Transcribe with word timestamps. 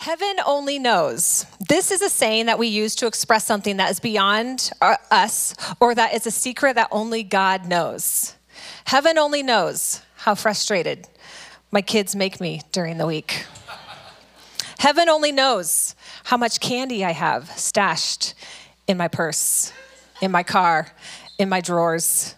Heaven 0.00 0.36
only 0.46 0.78
knows. 0.78 1.44
This 1.68 1.90
is 1.90 2.00
a 2.00 2.08
saying 2.08 2.46
that 2.46 2.58
we 2.58 2.68
use 2.68 2.94
to 2.96 3.06
express 3.06 3.44
something 3.44 3.76
that 3.76 3.90
is 3.90 4.00
beyond 4.00 4.70
our, 4.80 4.98
us 5.10 5.54
or 5.78 5.94
that 5.94 6.14
is 6.14 6.26
a 6.26 6.30
secret 6.30 6.76
that 6.76 6.88
only 6.90 7.22
God 7.22 7.68
knows. 7.68 8.34
Heaven 8.86 9.18
only 9.18 9.42
knows 9.42 10.00
how 10.16 10.34
frustrated 10.34 11.06
my 11.70 11.82
kids 11.82 12.16
make 12.16 12.40
me 12.40 12.62
during 12.72 12.96
the 12.96 13.04
week. 13.04 13.44
Heaven 14.78 15.10
only 15.10 15.32
knows 15.32 15.94
how 16.24 16.38
much 16.38 16.60
candy 16.60 17.04
I 17.04 17.12
have 17.12 17.50
stashed 17.58 18.32
in 18.86 18.96
my 18.96 19.08
purse, 19.08 19.70
in 20.22 20.30
my 20.30 20.42
car, 20.42 20.90
in 21.38 21.50
my 21.50 21.60
drawers, 21.60 22.34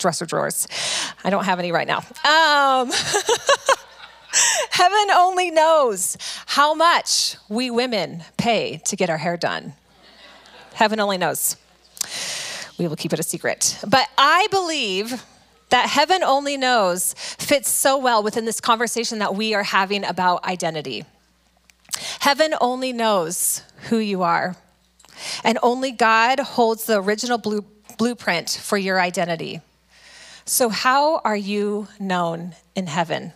dresser 0.00 0.26
drawers. 0.26 0.66
I 1.22 1.30
don't 1.30 1.44
have 1.44 1.60
any 1.60 1.70
right 1.70 1.86
now. 1.86 1.98
Um, 2.24 2.90
Heaven 4.70 5.10
only 5.14 5.50
knows 5.50 6.16
how 6.46 6.74
much 6.74 7.36
we 7.48 7.70
women 7.70 8.24
pay 8.36 8.80
to 8.84 8.96
get 8.96 9.10
our 9.10 9.18
hair 9.18 9.36
done. 9.36 9.74
Heaven 10.74 11.00
only 11.00 11.18
knows. 11.18 11.56
We 12.78 12.86
will 12.86 12.96
keep 12.96 13.12
it 13.12 13.18
a 13.18 13.24
secret. 13.24 13.78
But 13.86 14.08
I 14.16 14.46
believe 14.50 15.24
that 15.70 15.88
heaven 15.88 16.22
only 16.22 16.56
knows 16.56 17.14
fits 17.14 17.68
so 17.68 17.98
well 17.98 18.22
within 18.22 18.44
this 18.44 18.60
conversation 18.60 19.18
that 19.18 19.34
we 19.34 19.54
are 19.54 19.64
having 19.64 20.04
about 20.04 20.44
identity. 20.44 21.04
Heaven 22.20 22.54
only 22.60 22.92
knows 22.92 23.62
who 23.88 23.98
you 23.98 24.22
are, 24.22 24.56
and 25.42 25.58
only 25.62 25.90
God 25.90 26.38
holds 26.38 26.84
the 26.84 27.00
original 27.00 27.38
blue, 27.38 27.64
blueprint 27.96 28.50
for 28.62 28.78
your 28.78 29.00
identity. 29.00 29.60
So, 30.44 30.68
how 30.68 31.18
are 31.18 31.36
you 31.36 31.88
known 31.98 32.54
in 32.74 32.86
heaven? 32.86 33.32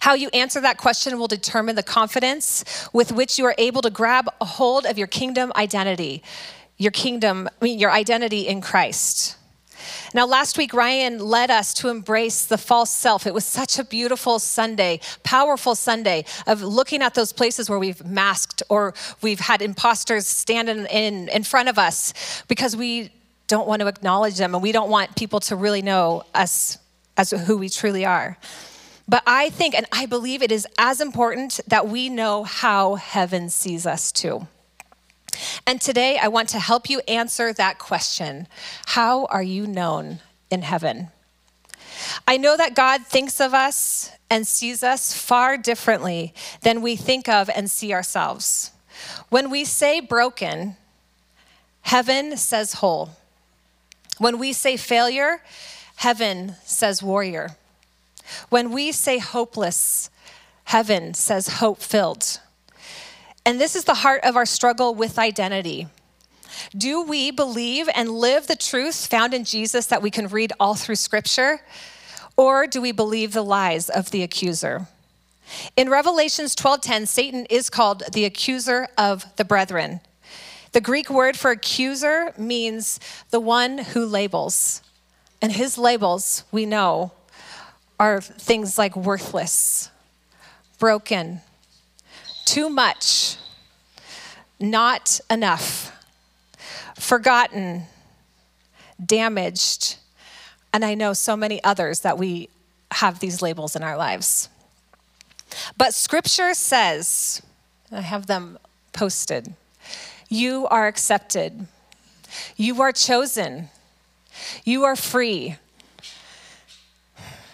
How 0.00 0.14
you 0.14 0.28
answer 0.30 0.60
that 0.60 0.78
question 0.78 1.18
will 1.18 1.28
determine 1.28 1.76
the 1.76 1.82
confidence 1.82 2.88
with 2.92 3.12
which 3.12 3.38
you 3.38 3.44
are 3.46 3.54
able 3.58 3.82
to 3.82 3.90
grab 3.90 4.28
a 4.40 4.44
hold 4.44 4.86
of 4.86 4.98
your 4.98 5.06
kingdom 5.06 5.52
identity, 5.56 6.22
your 6.76 6.92
kingdom, 6.92 7.48
I 7.60 7.64
mean, 7.64 7.78
your 7.78 7.90
identity 7.90 8.46
in 8.46 8.60
Christ. 8.60 9.36
Now, 10.12 10.26
last 10.26 10.58
week, 10.58 10.74
Ryan 10.74 11.18
led 11.18 11.50
us 11.50 11.72
to 11.74 11.88
embrace 11.88 12.44
the 12.44 12.58
false 12.58 12.90
self. 12.90 13.26
It 13.26 13.34
was 13.34 13.44
such 13.44 13.78
a 13.78 13.84
beautiful 13.84 14.38
Sunday, 14.38 15.00
powerful 15.22 15.74
Sunday 15.74 16.24
of 16.46 16.62
looking 16.62 17.02
at 17.02 17.14
those 17.14 17.32
places 17.32 17.70
where 17.70 17.78
we've 17.78 18.04
masked 18.04 18.62
or 18.68 18.94
we've 19.22 19.40
had 19.40 19.62
imposters 19.62 20.26
stand 20.26 20.68
in, 20.68 20.86
in, 20.86 21.28
in 21.28 21.44
front 21.44 21.68
of 21.68 21.78
us 21.78 22.12
because 22.48 22.76
we 22.76 23.10
don't 23.46 23.66
want 23.66 23.80
to 23.80 23.88
acknowledge 23.88 24.36
them 24.36 24.54
and 24.54 24.62
we 24.62 24.72
don't 24.72 24.90
want 24.90 25.16
people 25.16 25.40
to 25.40 25.56
really 25.56 25.82
know 25.82 26.24
us 26.34 26.78
as 27.16 27.30
who 27.30 27.58
we 27.58 27.68
truly 27.68 28.04
are. 28.04 28.36
But 29.10 29.24
I 29.26 29.50
think 29.50 29.74
and 29.74 29.86
I 29.90 30.06
believe 30.06 30.40
it 30.40 30.52
is 30.52 30.68
as 30.78 31.00
important 31.00 31.58
that 31.66 31.88
we 31.88 32.08
know 32.08 32.44
how 32.44 32.94
heaven 32.94 33.50
sees 33.50 33.84
us 33.84 34.12
too. 34.12 34.46
And 35.66 35.80
today 35.80 36.16
I 36.16 36.28
want 36.28 36.48
to 36.50 36.60
help 36.60 36.88
you 36.88 37.00
answer 37.08 37.52
that 37.52 37.80
question 37.80 38.46
How 38.86 39.24
are 39.26 39.42
you 39.42 39.66
known 39.66 40.20
in 40.48 40.62
heaven? 40.62 41.08
I 42.28 42.36
know 42.36 42.56
that 42.56 42.76
God 42.76 43.04
thinks 43.04 43.40
of 43.40 43.52
us 43.52 44.12
and 44.30 44.46
sees 44.46 44.84
us 44.84 45.12
far 45.12 45.56
differently 45.58 46.32
than 46.62 46.80
we 46.80 46.94
think 46.94 47.28
of 47.28 47.50
and 47.50 47.68
see 47.68 47.92
ourselves. 47.92 48.70
When 49.28 49.50
we 49.50 49.64
say 49.64 49.98
broken, 49.98 50.76
heaven 51.82 52.36
says 52.36 52.74
whole. 52.74 53.10
When 54.18 54.38
we 54.38 54.52
say 54.52 54.76
failure, 54.76 55.42
heaven 55.96 56.54
says 56.64 57.02
warrior. 57.02 57.56
When 58.48 58.72
we 58.72 58.92
say 58.92 59.18
hopeless, 59.18 60.10
heaven 60.64 61.14
says 61.14 61.48
hope 61.48 61.80
filled. 61.80 62.40
And 63.44 63.60
this 63.60 63.74
is 63.74 63.84
the 63.84 63.94
heart 63.94 64.22
of 64.24 64.36
our 64.36 64.46
struggle 64.46 64.94
with 64.94 65.18
identity. 65.18 65.88
Do 66.76 67.02
we 67.02 67.30
believe 67.30 67.88
and 67.94 68.10
live 68.10 68.46
the 68.46 68.56
truth 68.56 69.06
found 69.06 69.34
in 69.34 69.44
Jesus 69.44 69.86
that 69.86 70.02
we 70.02 70.10
can 70.10 70.28
read 70.28 70.52
all 70.60 70.74
through 70.74 70.96
Scripture? 70.96 71.60
Or 72.36 72.66
do 72.66 72.80
we 72.80 72.92
believe 72.92 73.32
the 73.32 73.42
lies 73.42 73.88
of 73.88 74.10
the 74.10 74.22
accuser? 74.22 74.86
In 75.76 75.90
Revelations 75.90 76.54
12:10, 76.54 77.06
Satan 77.06 77.46
is 77.46 77.70
called 77.70 78.02
the 78.12 78.24
accuser 78.24 78.88
of 78.96 79.26
the 79.36 79.44
brethren. 79.44 80.00
The 80.72 80.80
Greek 80.80 81.10
word 81.10 81.36
for 81.36 81.50
accuser 81.50 82.32
means 82.38 83.00
the 83.30 83.40
one 83.40 83.78
who 83.78 84.06
labels. 84.06 84.82
And 85.42 85.52
his 85.52 85.76
labels, 85.76 86.44
we 86.52 86.66
know, 86.66 87.12
are 88.00 88.22
things 88.22 88.78
like 88.78 88.96
worthless, 88.96 89.90
broken, 90.78 91.42
too 92.46 92.70
much, 92.70 93.36
not 94.58 95.20
enough, 95.30 95.92
forgotten, 96.98 97.82
damaged, 99.04 99.96
and 100.72 100.82
I 100.82 100.94
know 100.94 101.12
so 101.12 101.36
many 101.36 101.62
others 101.62 102.00
that 102.00 102.16
we 102.16 102.48
have 102.90 103.20
these 103.20 103.42
labels 103.42 103.76
in 103.76 103.82
our 103.82 103.98
lives. 103.98 104.48
But 105.76 105.92
scripture 105.92 106.54
says, 106.54 107.42
I 107.92 108.00
have 108.00 108.26
them 108.26 108.58
posted, 108.94 109.52
you 110.30 110.66
are 110.68 110.86
accepted, 110.86 111.66
you 112.56 112.80
are 112.80 112.92
chosen, 112.92 113.68
you 114.64 114.84
are 114.84 114.96
free, 114.96 115.56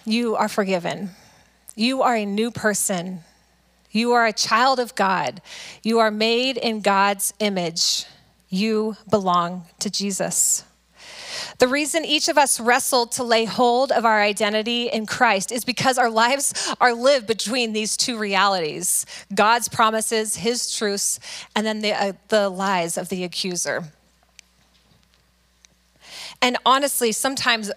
you 0.07 0.37
are 0.37 0.47
forgiven. 0.47 1.09
You 1.75 2.01
are 2.01 2.15
a 2.15 2.25
new 2.25 2.49
person. 2.49 3.19
You 3.91 4.13
are 4.13 4.25
a 4.25 4.33
child 4.33 4.79
of 4.79 4.95
God. 4.95 5.41
You 5.83 5.99
are 5.99 6.11
made 6.11 6.55
in 6.55 6.79
God's 6.81 7.33
image. 7.39 8.05
You 8.49 8.95
belong 9.09 9.65
to 9.79 9.89
Jesus. 9.89 10.63
The 11.59 11.67
reason 11.67 12.05
each 12.05 12.29
of 12.29 12.37
us 12.37 12.57
wrestled 12.57 13.11
to 13.13 13.23
lay 13.23 13.43
hold 13.43 13.91
of 13.91 14.05
our 14.05 14.21
identity 14.21 14.87
in 14.87 15.05
Christ 15.05 15.51
is 15.51 15.65
because 15.65 15.97
our 15.97 16.09
lives 16.09 16.73
are 16.79 16.93
lived 16.93 17.27
between 17.27 17.73
these 17.73 17.97
two 17.97 18.17
realities 18.17 19.05
God's 19.35 19.67
promises, 19.67 20.37
His 20.37 20.73
truths, 20.73 21.19
and 21.53 21.67
then 21.67 21.81
the, 21.81 21.91
uh, 21.91 22.13
the 22.29 22.49
lies 22.49 22.97
of 22.97 23.09
the 23.09 23.25
accuser. 23.25 23.83
And 26.41 26.57
honestly, 26.65 27.11
sometimes 27.11 27.71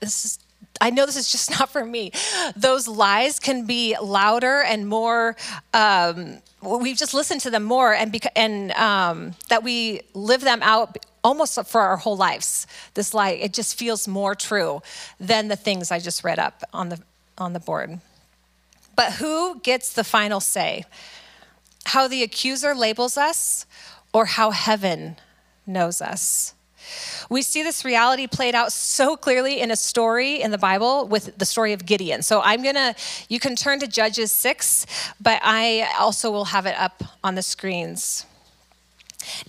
this 0.00 0.24
is 0.24 0.38
I 0.80 0.90
know 0.90 1.06
this 1.06 1.16
is 1.16 1.30
just 1.30 1.50
not 1.58 1.70
for 1.70 1.84
me. 1.84 2.12
Those 2.56 2.88
lies 2.88 3.40
can 3.40 3.66
be 3.66 3.96
louder 4.00 4.62
and 4.62 4.86
more. 4.88 5.36
Um, 5.72 6.38
we've 6.62 6.96
just 6.96 7.14
listened 7.14 7.40
to 7.42 7.50
them 7.50 7.64
more, 7.64 7.94
and 7.94 8.12
beca- 8.12 8.32
and 8.36 8.72
um, 8.72 9.34
that 9.48 9.62
we 9.62 10.00
live 10.14 10.40
them 10.40 10.60
out 10.62 10.98
almost 11.22 11.58
for 11.66 11.80
our 11.80 11.96
whole 11.96 12.16
lives. 12.16 12.66
This 12.94 13.14
lie, 13.14 13.30
it 13.30 13.52
just 13.52 13.78
feels 13.78 14.06
more 14.06 14.34
true 14.34 14.82
than 15.18 15.48
the 15.48 15.56
things 15.56 15.90
I 15.90 15.98
just 15.98 16.24
read 16.24 16.38
up 16.38 16.62
on 16.72 16.90
the 16.90 17.00
on 17.38 17.52
the 17.52 17.60
board. 17.60 18.00
But 18.96 19.14
who 19.14 19.60
gets 19.60 19.92
the 19.92 20.04
final 20.04 20.40
say? 20.40 20.84
How 21.86 22.08
the 22.08 22.22
accuser 22.22 22.74
labels 22.74 23.16
us, 23.16 23.66
or 24.12 24.26
how 24.26 24.50
heaven 24.50 25.16
knows 25.66 26.00
us? 26.00 26.54
We 27.28 27.42
see 27.42 27.62
this 27.62 27.84
reality 27.84 28.26
played 28.26 28.54
out 28.54 28.72
so 28.72 29.16
clearly 29.16 29.60
in 29.60 29.70
a 29.70 29.76
story 29.76 30.40
in 30.40 30.50
the 30.50 30.58
Bible 30.58 31.06
with 31.06 31.36
the 31.38 31.46
story 31.46 31.72
of 31.72 31.86
Gideon. 31.86 32.22
So 32.22 32.40
I'm 32.42 32.62
going 32.62 32.74
to, 32.74 32.94
you 33.28 33.40
can 33.40 33.56
turn 33.56 33.80
to 33.80 33.86
Judges 33.86 34.30
6, 34.32 34.86
but 35.20 35.40
I 35.42 35.88
also 35.98 36.30
will 36.30 36.46
have 36.46 36.66
it 36.66 36.76
up 36.78 37.02
on 37.22 37.34
the 37.34 37.42
screens. 37.42 38.26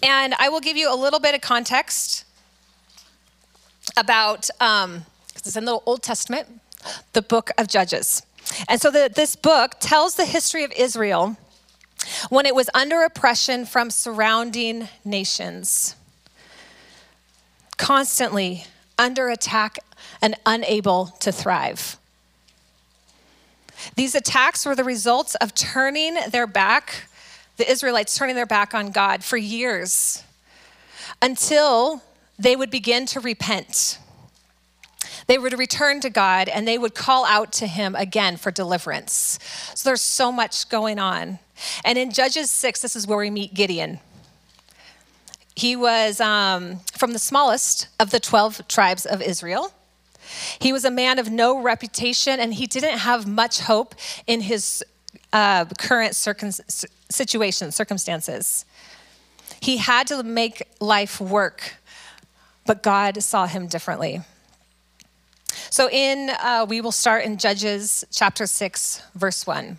And 0.02 0.34
I 0.40 0.50
will 0.50 0.62
give 0.62 0.78
you 0.78 0.94
a 0.94 0.96
little 0.96 1.20
bit 1.20 1.36
of 1.36 1.42
context 1.42 2.26
about, 3.98 4.50
um, 4.60 5.06
it's 5.36 5.56
in 5.56 5.66
the 5.66 5.80
Old 5.86 6.02
Testament, 6.02 6.62
the 7.14 7.22
book 7.22 7.52
of 7.58 7.68
Judges. 7.68 8.24
And 8.70 8.80
so 8.80 8.92
the, 8.92 9.12
this 9.14 9.36
book 9.36 9.76
tells 9.80 10.16
the 10.16 10.26
history 10.26 10.64
of 10.64 10.72
Israel 10.74 11.38
when 12.30 12.46
it 12.46 12.56
was 12.56 12.70
under 12.74 13.04
oppression 13.04 13.66
from 13.66 13.90
surrounding 13.90 14.88
nations 15.04 15.96
constantly 17.78 18.66
under 18.98 19.30
attack 19.30 19.80
and 20.22 20.36
unable 20.46 21.08
to 21.20 21.32
thrive. 21.32 21.98
These 23.96 24.16
attacks 24.16 24.66
were 24.66 24.76
the 24.76 24.84
results 24.84 25.36
of 25.36 25.54
turning 25.54 26.18
their 26.30 26.48
back, 26.48 27.08
the 27.58 27.70
Israelites 27.70 28.18
turning 28.18 28.36
their 28.36 28.46
back 28.46 28.74
on 28.74 28.92
God 28.92 29.24
for 29.24 29.38
years 29.38 30.24
until 31.22 32.02
they 32.38 32.56
would 32.56 32.72
begin 32.72 33.06
to 33.08 33.20
repent. 33.20 34.00
They 35.28 35.38
would 35.38 35.58
return 35.58 36.02
to 36.02 36.10
God 36.10 36.50
and 36.50 36.68
they 36.68 36.78
would 36.78 36.94
call 36.94 37.26
out 37.26 37.52
to 37.54 37.68
Him 37.68 37.96
again 37.96 38.38
for 38.38 38.52
deliverance. 38.52 39.40
So 39.74 39.90
there's 39.90 40.02
so 40.02 40.32
much 40.32 40.70
going 40.70 41.00
on. 41.00 41.40
And 41.84 41.98
in 41.98 42.12
Judges 42.12 42.52
6, 42.52 42.82
this 42.82 42.96
is 42.96 43.08
where 43.08 43.18
we 43.18 43.30
meet 43.30 43.54
Gideon. 43.54 44.00
He 45.56 45.76
was 45.76 46.20
um, 46.20 46.80
from 46.98 47.14
the 47.14 47.20
smallest 47.20 47.88
of 48.00 48.12
the 48.12 48.20
12 48.20 48.68
tribes 48.68 49.06
of 49.06 49.22
Israel. 49.22 49.72
He 50.60 50.74
was 50.74 50.84
a 50.84 50.92
man 50.92 51.18
of 51.18 51.32
no 51.32 51.62
reputation, 51.62 52.40
and 52.40 52.54
he 52.54 52.68
didn't 52.68 53.00
have 53.00 53.26
much 53.26 53.62
hope 53.62 53.96
in 54.28 54.42
his 54.42 54.84
uh, 55.32 55.66
current 55.78 56.16
situation, 56.16 57.72
circumstances. 57.72 58.66
He 59.62 59.78
had 59.78 60.08
to 60.08 60.24
make 60.24 60.64
life 60.80 61.22
work, 61.22 61.76
but 62.66 62.84
God 62.84 63.22
saw 63.24 63.46
him 63.46 63.68
differently. 63.68 64.22
So, 65.70 65.90
in 65.90 66.30
uh, 66.30 66.66
we 66.68 66.82
will 66.82 66.92
start 66.92 67.26
in 67.26 67.38
Judges 67.38 68.04
chapter 68.12 68.46
6, 68.46 69.02
verse 69.16 69.48
1. 69.48 69.78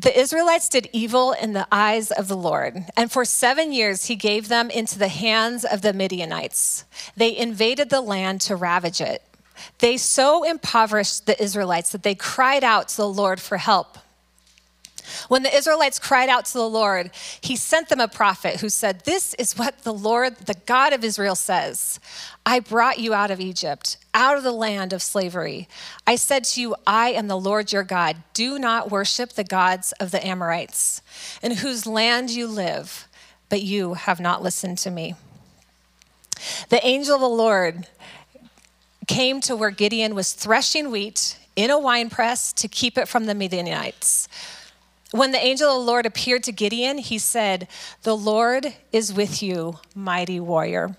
The 0.00 0.18
Israelites 0.18 0.68
did 0.68 0.88
evil 0.92 1.32
in 1.32 1.52
the 1.52 1.68
eyes 1.70 2.10
of 2.10 2.26
the 2.26 2.36
Lord, 2.36 2.84
and 2.96 3.12
for 3.12 3.24
seven 3.24 3.72
years 3.72 4.06
he 4.06 4.16
gave 4.16 4.48
them 4.48 4.68
into 4.70 4.98
the 4.98 5.08
hands 5.08 5.64
of 5.64 5.82
the 5.82 5.92
Midianites. 5.92 6.84
They 7.16 7.36
invaded 7.36 7.90
the 7.90 8.00
land 8.00 8.40
to 8.42 8.56
ravage 8.56 9.00
it. 9.00 9.22
They 9.78 9.96
so 9.96 10.42
impoverished 10.42 11.26
the 11.26 11.40
Israelites 11.40 11.90
that 11.92 12.02
they 12.02 12.16
cried 12.16 12.64
out 12.64 12.88
to 12.88 12.96
the 12.96 13.08
Lord 13.08 13.40
for 13.40 13.56
help. 13.56 13.98
When 15.28 15.42
the 15.42 15.54
Israelites 15.54 15.98
cried 15.98 16.28
out 16.28 16.44
to 16.46 16.54
the 16.54 16.68
Lord, 16.68 17.10
he 17.40 17.56
sent 17.56 17.88
them 17.88 18.00
a 18.00 18.08
prophet 18.08 18.60
who 18.60 18.68
said, 18.68 19.00
This 19.00 19.34
is 19.34 19.58
what 19.58 19.82
the 19.82 19.92
Lord, 19.92 20.36
the 20.36 20.56
God 20.66 20.92
of 20.92 21.04
Israel, 21.04 21.34
says 21.34 22.00
I 22.46 22.60
brought 22.60 22.98
you 22.98 23.14
out 23.14 23.30
of 23.30 23.40
Egypt, 23.40 23.96
out 24.12 24.36
of 24.36 24.42
the 24.42 24.52
land 24.52 24.92
of 24.92 25.02
slavery. 25.02 25.68
I 26.06 26.16
said 26.16 26.44
to 26.44 26.60
you, 26.60 26.76
I 26.86 27.10
am 27.10 27.28
the 27.28 27.38
Lord 27.38 27.72
your 27.72 27.82
God. 27.82 28.16
Do 28.32 28.58
not 28.58 28.90
worship 28.90 29.32
the 29.32 29.44
gods 29.44 29.92
of 29.92 30.10
the 30.10 30.24
Amorites, 30.26 31.02
in 31.42 31.52
whose 31.52 31.86
land 31.86 32.30
you 32.30 32.46
live, 32.46 33.08
but 33.48 33.62
you 33.62 33.94
have 33.94 34.20
not 34.20 34.42
listened 34.42 34.78
to 34.78 34.90
me. 34.90 35.14
The 36.68 36.84
angel 36.86 37.14
of 37.14 37.20
the 37.20 37.28
Lord 37.28 37.86
came 39.06 39.40
to 39.42 39.56
where 39.56 39.70
Gideon 39.70 40.14
was 40.14 40.32
threshing 40.32 40.90
wheat 40.90 41.38
in 41.56 41.70
a 41.70 41.78
winepress 41.78 42.52
to 42.54 42.68
keep 42.68 42.98
it 42.98 43.08
from 43.08 43.26
the 43.26 43.34
Midianites. 43.34 44.28
When 45.10 45.32
the 45.32 45.38
angel 45.38 45.70
of 45.70 45.80
the 45.80 45.90
Lord 45.90 46.06
appeared 46.06 46.42
to 46.44 46.52
Gideon, 46.52 46.98
he 46.98 47.18
said, 47.18 47.68
The 48.02 48.16
Lord 48.16 48.74
is 48.92 49.12
with 49.12 49.42
you, 49.42 49.78
mighty 49.94 50.40
warrior. 50.40 50.96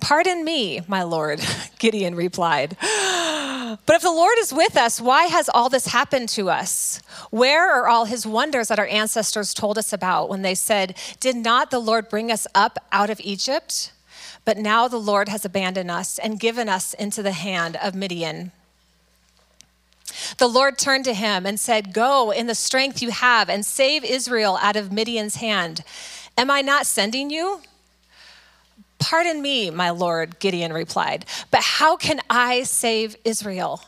Pardon 0.00 0.44
me, 0.44 0.80
my 0.88 1.04
Lord, 1.04 1.40
Gideon 1.78 2.14
replied. 2.14 2.76
But 3.86 3.96
if 3.96 4.02
the 4.02 4.10
Lord 4.10 4.36
is 4.38 4.52
with 4.52 4.76
us, 4.76 5.00
why 5.00 5.24
has 5.24 5.48
all 5.48 5.70
this 5.70 5.86
happened 5.86 6.28
to 6.30 6.50
us? 6.50 7.00
Where 7.30 7.70
are 7.72 7.88
all 7.88 8.04
his 8.04 8.26
wonders 8.26 8.68
that 8.68 8.78
our 8.78 8.86
ancestors 8.86 9.54
told 9.54 9.78
us 9.78 9.94
about 9.94 10.28
when 10.28 10.42
they 10.42 10.54
said, 10.54 10.94
Did 11.20 11.36
not 11.36 11.70
the 11.70 11.78
Lord 11.78 12.10
bring 12.10 12.30
us 12.30 12.46
up 12.54 12.78
out 12.92 13.08
of 13.08 13.18
Egypt? 13.20 13.92
But 14.44 14.58
now 14.58 14.88
the 14.88 14.98
Lord 14.98 15.30
has 15.30 15.46
abandoned 15.46 15.90
us 15.90 16.18
and 16.18 16.38
given 16.38 16.68
us 16.68 16.92
into 16.94 17.22
the 17.22 17.32
hand 17.32 17.76
of 17.76 17.94
Midian. 17.94 18.52
The 20.38 20.48
Lord 20.48 20.78
turned 20.78 21.04
to 21.06 21.14
him 21.14 21.46
and 21.46 21.58
said, 21.58 21.92
Go 21.92 22.30
in 22.30 22.46
the 22.46 22.54
strength 22.54 23.02
you 23.02 23.10
have 23.10 23.48
and 23.48 23.64
save 23.64 24.04
Israel 24.04 24.58
out 24.60 24.76
of 24.76 24.92
Midian's 24.92 25.36
hand. 25.36 25.82
Am 26.36 26.50
I 26.50 26.60
not 26.60 26.86
sending 26.86 27.30
you? 27.30 27.60
Pardon 28.98 29.42
me, 29.42 29.70
my 29.70 29.90
Lord, 29.90 30.38
Gideon 30.38 30.72
replied, 30.72 31.26
but 31.50 31.60
how 31.60 31.96
can 31.96 32.20
I 32.30 32.62
save 32.62 33.16
Israel? 33.24 33.82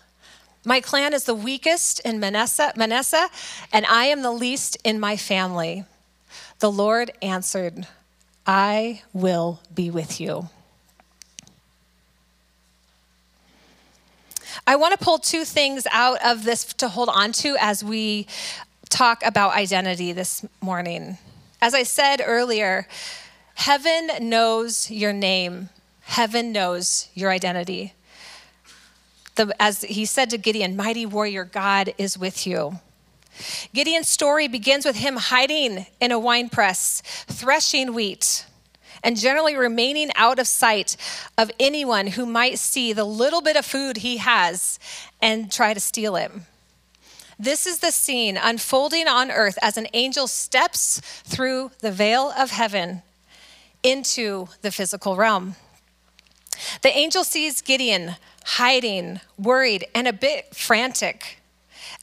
My 0.65 0.81
clan 0.81 1.15
is 1.15 1.25
the 1.25 1.35
weakest 1.35 2.01
in 2.01 2.19
Manasseh, 2.19 2.73
Manasseh, 2.75 3.29
and 3.73 3.87
I 3.87 4.07
am 4.07 4.23
the 4.23 4.33
least 4.33 4.77
in 4.83 4.99
my 4.99 5.17
family. 5.17 5.85
The 6.59 6.73
Lord 6.73 7.13
answered, 7.23 7.87
I 8.47 9.03
will 9.13 9.61
be 9.75 9.91
with 9.91 10.21
you. 10.21 10.49
I 14.67 14.77
want 14.77 14.99
to 14.99 15.05
pull 15.05 15.19
two 15.19 15.45
things 15.45 15.87
out 15.93 16.25
of 16.25 16.45
this 16.45 16.65
to 16.75 16.89
hold 16.89 17.09
on 17.09 17.33
to 17.33 17.57
as 17.61 17.85
we 17.85 18.27
talk 18.89 19.25
about 19.25 19.55
identity 19.55 20.13
this 20.13 20.45
morning. 20.61 21.19
As 21.61 21.75
I 21.75 21.83
said 21.83 22.23
earlier, 22.25 22.87
heaven 23.55 24.11
knows 24.21 24.91
your 24.91 25.13
name, 25.13 25.71
heaven 26.03 26.53
knows 26.53 27.09
your 27.15 27.31
identity. 27.31 27.95
The, 29.37 29.55
as 29.61 29.83
he 29.83 30.05
said 30.05 30.31
to 30.31 30.39
Gideon, 30.39 30.77
Mighty 30.77 31.07
warrior, 31.07 31.45
God 31.45 31.93
is 31.99 32.17
with 32.17 32.47
you. 32.47 32.79
Gideon's 33.73 34.09
story 34.09 34.47
begins 34.47 34.85
with 34.85 34.97
him 34.97 35.17
hiding 35.17 35.87
in 36.01 36.13
a 36.13 36.19
wine 36.19 36.49
press, 36.49 37.03
threshing 37.27 37.93
wheat 37.95 38.47
and 39.05 39.17
generally 39.17 39.55
remaining 39.55 40.11
out 40.17 40.41
of 40.41 40.49
sight 40.49 40.97
of 41.39 41.53
anyone 41.61 42.09
who 42.09 42.27
might 42.27 42.59
see 42.59 42.93
the 42.93 43.05
little 43.05 43.43
bit 43.43 43.57
of 43.57 43.65
food 43.65 43.99
he 43.99 44.17
has 44.17 44.81
and 45.23 45.53
try 45.53 45.73
to 45.73 45.79
steal 45.79 46.17
it. 46.17 46.33
This 47.39 47.67
is 47.67 47.81
the 47.81 47.91
scene 47.91 48.39
unfolding 48.41 49.07
on 49.07 49.31
earth 49.31 49.59
as 49.61 49.77
an 49.77 49.87
angel 49.93 50.27
steps 50.27 51.01
through 51.25 51.73
the 51.81 51.93
veil 51.93 52.33
of 52.37 52.51
heaven 52.51 53.03
into 53.83 54.49
the 54.63 54.71
physical 54.73 55.17
realm. 55.17 55.57
The 56.83 56.97
angel 56.97 57.25
sees 57.25 57.61
Gideon 57.61 58.17
hiding, 58.45 59.21
worried, 59.39 59.87
and 59.95 60.09
a 60.09 60.13
bit 60.13 60.55
frantic 60.55 61.39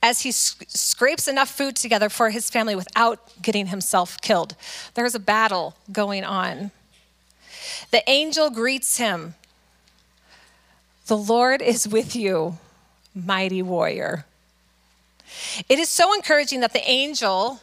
as 0.04 0.22
he 0.22 0.32
scrapes 0.32 1.28
enough 1.28 1.50
food 1.50 1.76
together 1.76 2.10
for 2.10 2.32
his 2.32 2.50
family 2.50 2.76
without 2.76 3.20
getting 3.42 3.68
himself 3.68 4.20
killed. 4.22 4.56
There's 4.96 5.16
a 5.16 5.20
battle 5.20 5.76
going 5.92 6.24
on. 6.24 6.72
The 7.92 8.08
angel 8.10 8.50
greets 8.50 8.98
him 8.98 9.36
The 11.08 11.18
Lord 11.18 11.62
is 11.62 11.88
with 11.88 12.16
you, 12.16 12.58
mighty 13.14 13.62
warrior. 13.62 14.26
It 15.70 15.80
is 15.80 15.90
so 15.90 16.14
encouraging 16.14 16.60
that 16.62 16.74
the 16.74 16.88
angel 16.90 17.62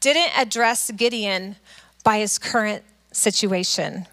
didn't 0.00 0.32
address 0.36 0.90
Gideon 0.90 1.56
by 2.04 2.18
his 2.18 2.38
current 2.38 2.84
situation 3.12 4.06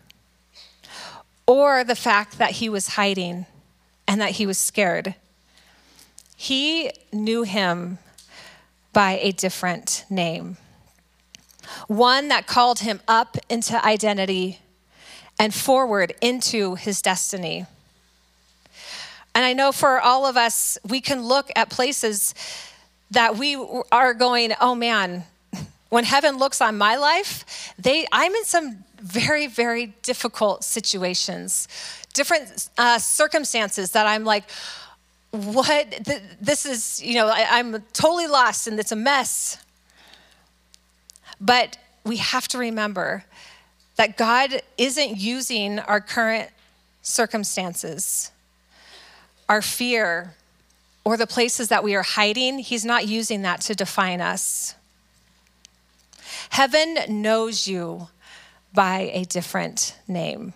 or 1.47 1.83
the 1.83 1.95
fact 1.95 2.37
that 2.37 2.51
he 2.51 2.69
was 2.69 2.89
hiding 2.89 3.45
and 4.07 4.19
that 4.21 4.31
he 4.31 4.45
was 4.45 4.57
scared. 4.57 5.15
He 6.35 6.91
knew 7.13 7.43
him 7.43 7.99
by 8.93 9.19
a 9.21 9.31
different 9.31 10.05
name, 10.09 10.57
one 11.87 12.29
that 12.29 12.47
called 12.47 12.79
him 12.79 13.01
up 13.07 13.37
into 13.49 13.83
identity 13.85 14.59
and 15.39 15.53
forward 15.53 16.13
into 16.21 16.75
his 16.75 17.01
destiny. 17.01 17.65
And 19.33 19.43
I 19.43 19.53
know 19.53 19.71
for 19.71 19.99
all 19.99 20.25
of 20.25 20.37
us, 20.37 20.77
we 20.87 21.01
can 21.01 21.23
look 21.23 21.51
at 21.55 21.69
places 21.69 22.33
that 23.11 23.37
we 23.37 23.55
are 23.91 24.13
going, 24.13 24.53
oh 24.61 24.75
man, 24.75 25.23
when 25.89 26.03
heaven 26.03 26.37
looks 26.37 26.61
on 26.61 26.77
my 26.77 26.95
life, 26.95 27.73
they, 27.77 28.07
I'm 28.11 28.33
in 28.33 28.45
some 28.45 28.83
very, 29.01 29.47
very 29.47 29.87
difficult 30.01 30.63
situations, 30.63 31.67
different 32.13 32.69
uh, 32.77 32.97
circumstances 32.97 33.91
that 33.91 34.07
I'm 34.07 34.23
like, 34.23 34.49
what? 35.31 36.09
This 36.39 36.65
is, 36.65 37.03
you 37.03 37.15
know, 37.15 37.27
I, 37.27 37.45
I'm 37.51 37.83
totally 37.91 38.27
lost 38.27 38.67
and 38.67 38.79
it's 38.79 38.93
a 38.93 38.95
mess. 38.95 39.57
But 41.41 41.77
we 42.05 42.17
have 42.17 42.47
to 42.49 42.57
remember 42.57 43.25
that 43.95 44.17
God 44.17 44.61
isn't 44.77 45.17
using 45.17 45.79
our 45.79 46.01
current 46.01 46.49
circumstances, 47.01 48.31
our 49.47 49.61
fear, 49.61 50.33
or 51.03 51.17
the 51.17 51.27
places 51.27 51.69
that 51.69 51.83
we 51.83 51.95
are 51.95 52.03
hiding, 52.03 52.59
He's 52.59 52.83
not 52.83 53.07
using 53.07 53.43
that 53.43 53.61
to 53.61 53.75
define 53.75 54.21
us. 54.21 54.75
Heaven 56.49 56.97
knows 57.07 57.67
you 57.67 58.09
by 58.73 59.11
a 59.13 59.23
different 59.25 59.95
name. 60.07 60.53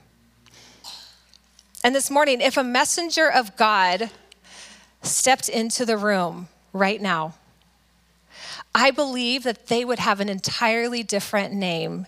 And 1.84 1.96
this 1.96 2.12
morning, 2.12 2.42
if 2.42 2.58
a 2.58 2.64
messenger 2.64 3.32
of 3.32 3.56
God 3.56 4.10
stepped 5.02 5.48
into 5.48 5.86
the 5.86 5.98
room 5.98 6.50
right 6.74 7.02
now, 7.02 7.36
I 8.76 8.92
believe 8.92 9.44
that 9.44 9.68
they 9.68 9.86
would 9.86 10.00
have 10.00 10.20
an 10.20 10.30
entirely 10.30 11.04
different 11.04 11.54
name 11.54 12.06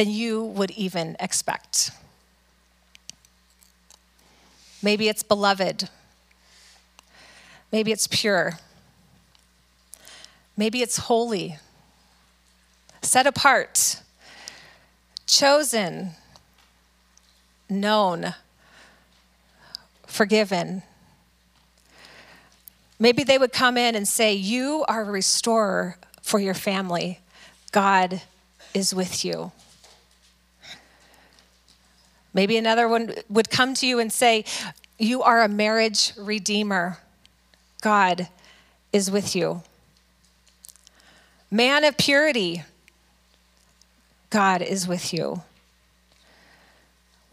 than 0.00 0.08
you 0.08 0.42
would 0.42 0.70
even 0.70 1.14
expect. 1.20 1.90
Maybe 4.82 5.10
it's 5.10 5.22
beloved. 5.22 5.90
Maybe 7.70 7.92
it's 7.92 8.06
pure. 8.06 8.54
Maybe 10.56 10.80
it's 10.80 10.96
holy, 10.96 11.58
set 13.02 13.26
apart, 13.26 14.00
chosen, 15.26 16.12
known, 17.68 18.32
forgiven. 20.06 20.82
Maybe 22.98 23.22
they 23.22 23.36
would 23.36 23.52
come 23.52 23.76
in 23.76 23.94
and 23.94 24.08
say, 24.08 24.32
You 24.32 24.82
are 24.88 25.02
a 25.02 25.10
restorer 25.10 25.98
for 26.22 26.40
your 26.40 26.54
family. 26.54 27.20
God 27.70 28.22
is 28.72 28.94
with 28.94 29.26
you. 29.26 29.52
Maybe 32.32 32.56
another 32.56 32.88
one 32.88 33.14
would 33.28 33.50
come 33.50 33.74
to 33.74 33.86
you 33.86 33.98
and 33.98 34.12
say, 34.12 34.44
You 34.98 35.22
are 35.22 35.42
a 35.42 35.48
marriage 35.48 36.12
redeemer. 36.16 36.98
God 37.80 38.28
is 38.92 39.10
with 39.10 39.34
you. 39.34 39.62
Man 41.50 41.84
of 41.84 41.96
purity, 41.96 42.62
God 44.28 44.62
is 44.62 44.86
with 44.86 45.12
you. 45.12 45.42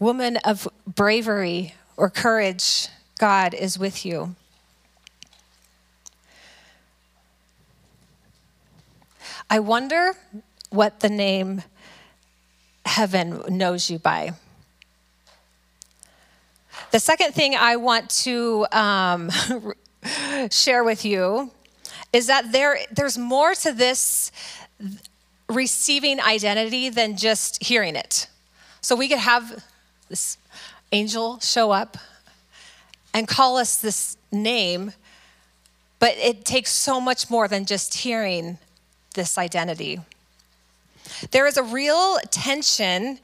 Woman 0.00 0.36
of 0.38 0.66
bravery 0.86 1.74
or 1.96 2.10
courage, 2.10 2.88
God 3.18 3.54
is 3.54 3.78
with 3.78 4.04
you. 4.04 4.34
I 9.50 9.60
wonder 9.60 10.14
what 10.70 11.00
the 11.00 11.08
name 11.08 11.62
heaven 12.84 13.42
knows 13.48 13.90
you 13.90 13.98
by. 13.98 14.32
The 16.90 17.00
second 17.00 17.34
thing 17.34 17.54
I 17.54 17.76
want 17.76 18.08
to 18.22 18.66
um, 18.72 19.30
share 20.50 20.82
with 20.82 21.04
you 21.04 21.50
is 22.14 22.28
that 22.28 22.50
there, 22.50 22.78
there's 22.90 23.18
more 23.18 23.54
to 23.56 23.72
this 23.72 24.32
receiving 25.50 26.18
identity 26.18 26.88
than 26.88 27.18
just 27.18 27.62
hearing 27.62 27.94
it. 27.94 28.28
So 28.80 28.96
we 28.96 29.06
could 29.06 29.18
have 29.18 29.62
this 30.08 30.38
angel 30.90 31.38
show 31.40 31.72
up 31.72 31.98
and 33.12 33.28
call 33.28 33.58
us 33.58 33.76
this 33.76 34.16
name, 34.32 34.92
but 35.98 36.16
it 36.16 36.46
takes 36.46 36.70
so 36.70 37.02
much 37.02 37.28
more 37.28 37.48
than 37.48 37.66
just 37.66 37.98
hearing 37.98 38.56
this 39.14 39.36
identity. 39.36 40.00
There 41.32 41.46
is 41.46 41.58
a 41.58 41.62
real 41.62 42.18
tension 42.30 43.18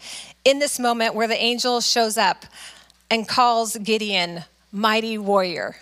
in 0.44 0.58
this 0.58 0.78
moment 0.78 1.14
where 1.14 1.28
the 1.28 1.40
angel 1.42 1.80
shows 1.80 2.18
up 2.18 2.44
and 3.10 3.26
calls 3.28 3.76
Gideon 3.76 4.44
mighty 4.72 5.18
warrior. 5.18 5.76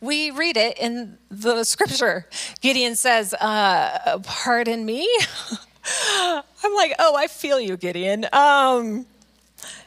We 0.00 0.30
read 0.30 0.56
it 0.56 0.78
in 0.78 1.18
the 1.30 1.64
scripture. 1.64 2.26
Gideon 2.60 2.94
says, 2.96 3.34
uh, 3.34 4.18
Pardon 4.22 4.84
me? 4.84 5.08
I'm 6.12 6.74
like, 6.74 6.94
Oh, 6.98 7.16
I 7.16 7.26
feel 7.26 7.60
you, 7.60 7.76
Gideon. 7.76 8.26
Um, 8.32 9.06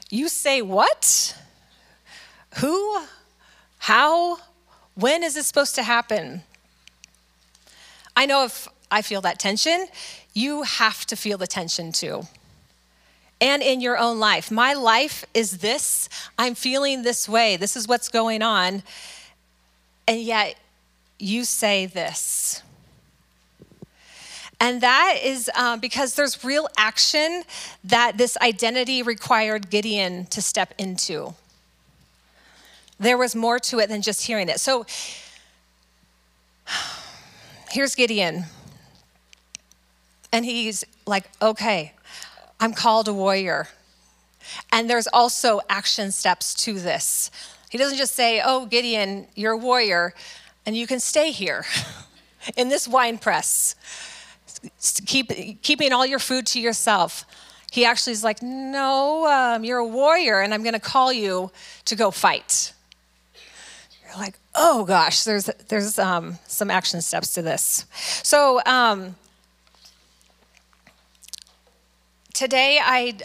you 0.09 0.27
say 0.27 0.61
what? 0.61 1.37
Who? 2.57 3.01
How? 3.77 4.39
When 4.95 5.23
is 5.23 5.35
this 5.35 5.47
supposed 5.47 5.75
to 5.75 5.83
happen? 5.83 6.43
I 8.15 8.25
know 8.25 8.43
if 8.43 8.67
I 8.91 9.01
feel 9.01 9.21
that 9.21 9.39
tension, 9.39 9.87
you 10.33 10.63
have 10.63 11.05
to 11.05 11.15
feel 11.15 11.37
the 11.37 11.47
tension 11.47 11.91
too. 11.91 12.23
And 13.41 13.63
in 13.63 13.79
your 13.79 13.97
own 13.97 14.19
life. 14.19 14.51
My 14.51 14.73
life 14.73 15.25
is 15.33 15.59
this. 15.59 16.09
I'm 16.37 16.55
feeling 16.55 17.03
this 17.03 17.29
way. 17.29 17.55
This 17.55 17.77
is 17.77 17.87
what's 17.87 18.09
going 18.09 18.41
on. 18.41 18.83
And 20.07 20.19
yet 20.19 20.55
you 21.19 21.45
say 21.45 21.85
this. 21.85 22.63
And 24.59 24.81
that 24.81 25.17
is 25.23 25.49
um, 25.55 25.79
because 25.79 26.15
there's 26.15 26.43
real 26.43 26.67
action 26.77 27.43
that 27.85 28.17
this 28.17 28.37
identity 28.41 29.03
required 29.03 29.69
Gideon 29.69 30.25
to 30.27 30.41
step 30.41 30.73
into. 30.77 31.33
There 32.99 33.17
was 33.17 33.35
more 33.35 33.59
to 33.59 33.79
it 33.79 33.87
than 33.87 34.01
just 34.01 34.25
hearing 34.25 34.49
it. 34.49 34.59
So 34.59 34.85
here's 37.71 37.95
Gideon. 37.95 38.45
And 40.33 40.43
he's 40.43 40.83
like, 41.07 41.29
okay, 41.41 41.93
I'm 42.59 42.73
called 42.73 43.07
a 43.07 43.13
warrior. 43.13 43.67
And 44.71 44.89
there's 44.89 45.07
also 45.07 45.61
action 45.69 46.11
steps 46.11 46.53
to 46.65 46.79
this. 46.79 47.31
He 47.69 47.77
doesn't 47.77 47.97
just 47.97 48.15
say, 48.15 48.41
oh, 48.43 48.65
Gideon, 48.65 49.27
you're 49.35 49.53
a 49.53 49.57
warrior, 49.57 50.13
and 50.65 50.75
you 50.75 50.87
can 50.87 50.99
stay 50.99 51.31
here 51.31 51.65
in 52.57 52.69
this 52.69 52.87
wine 52.87 53.17
press, 53.17 53.75
keep, 55.05 55.61
keeping 55.61 55.93
all 55.93 56.05
your 56.05 56.19
food 56.19 56.47
to 56.47 56.59
yourself. 56.59 57.25
He 57.71 57.85
actually 57.85 58.13
is 58.13 58.23
like, 58.23 58.41
no, 58.41 59.27
um, 59.27 59.63
you're 59.63 59.77
a 59.77 59.87
warrior, 59.87 60.39
and 60.39 60.53
I'm 60.53 60.63
going 60.63 60.73
to 60.73 60.79
call 60.79 61.13
you 61.13 61.51
to 61.85 61.95
go 61.95 62.09
fight. 62.09 62.73
You're 64.03 64.17
like, 64.17 64.39
oh 64.55 64.85
gosh, 64.85 65.23
there's, 65.23 65.45
there's 65.67 65.99
um, 65.99 66.39
some 66.47 66.71
action 66.71 67.01
steps 67.01 67.35
to 67.35 67.43
this. 67.43 67.85
So, 68.23 68.61
um, 68.65 69.15
today 72.33 72.79
I 72.81 73.17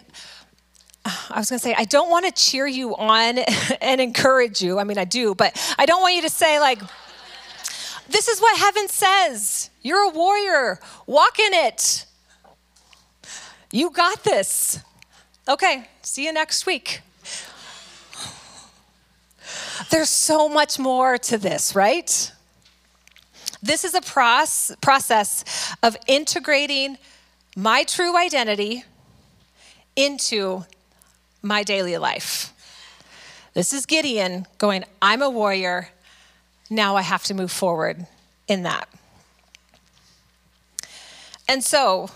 I 1.04 1.38
was 1.38 1.50
going 1.50 1.58
to 1.58 1.62
say, 1.62 1.74
I 1.76 1.84
don't 1.84 2.10
want 2.10 2.24
to 2.24 2.32
cheer 2.32 2.66
you 2.66 2.96
on 2.96 3.38
and 3.80 4.00
encourage 4.00 4.62
you. 4.62 4.78
I 4.78 4.84
mean, 4.84 4.98
I 4.98 5.04
do, 5.04 5.34
but 5.34 5.54
I 5.78 5.84
don't 5.86 6.00
want 6.00 6.14
you 6.14 6.22
to 6.22 6.30
say, 6.30 6.58
like, 6.58 6.80
this 8.08 8.28
is 8.28 8.40
what 8.40 8.58
heaven 8.58 8.88
says. 8.88 9.70
You're 9.82 10.10
a 10.10 10.10
warrior. 10.10 10.80
Walk 11.06 11.38
in 11.38 11.52
it. 11.52 12.06
You 13.70 13.90
got 13.90 14.24
this. 14.24 14.78
Okay, 15.48 15.88
see 16.02 16.24
you 16.24 16.32
next 16.32 16.64
week. 16.64 17.02
There's 19.90 20.08
so 20.08 20.48
much 20.48 20.78
more 20.78 21.18
to 21.18 21.36
this, 21.38 21.74
right? 21.74 22.32
This 23.62 23.84
is 23.84 23.94
a 23.94 24.00
process 24.00 25.74
of 25.82 25.96
integrating 26.06 26.98
my 27.56 27.84
true 27.84 28.16
identity 28.16 28.84
into 29.96 30.64
my 31.42 31.62
daily 31.62 31.96
life. 31.98 32.52
This 33.54 33.72
is 33.72 33.86
Gideon 33.86 34.46
going, 34.58 34.84
I'm 35.00 35.22
a 35.22 35.30
warrior. 35.30 35.90
Now 36.70 36.96
I 36.96 37.02
have 37.02 37.22
to 37.24 37.34
move 37.34 37.52
forward 37.52 38.06
in 38.48 38.64
that. 38.64 38.88
And 41.48 41.62
so, 41.62 42.10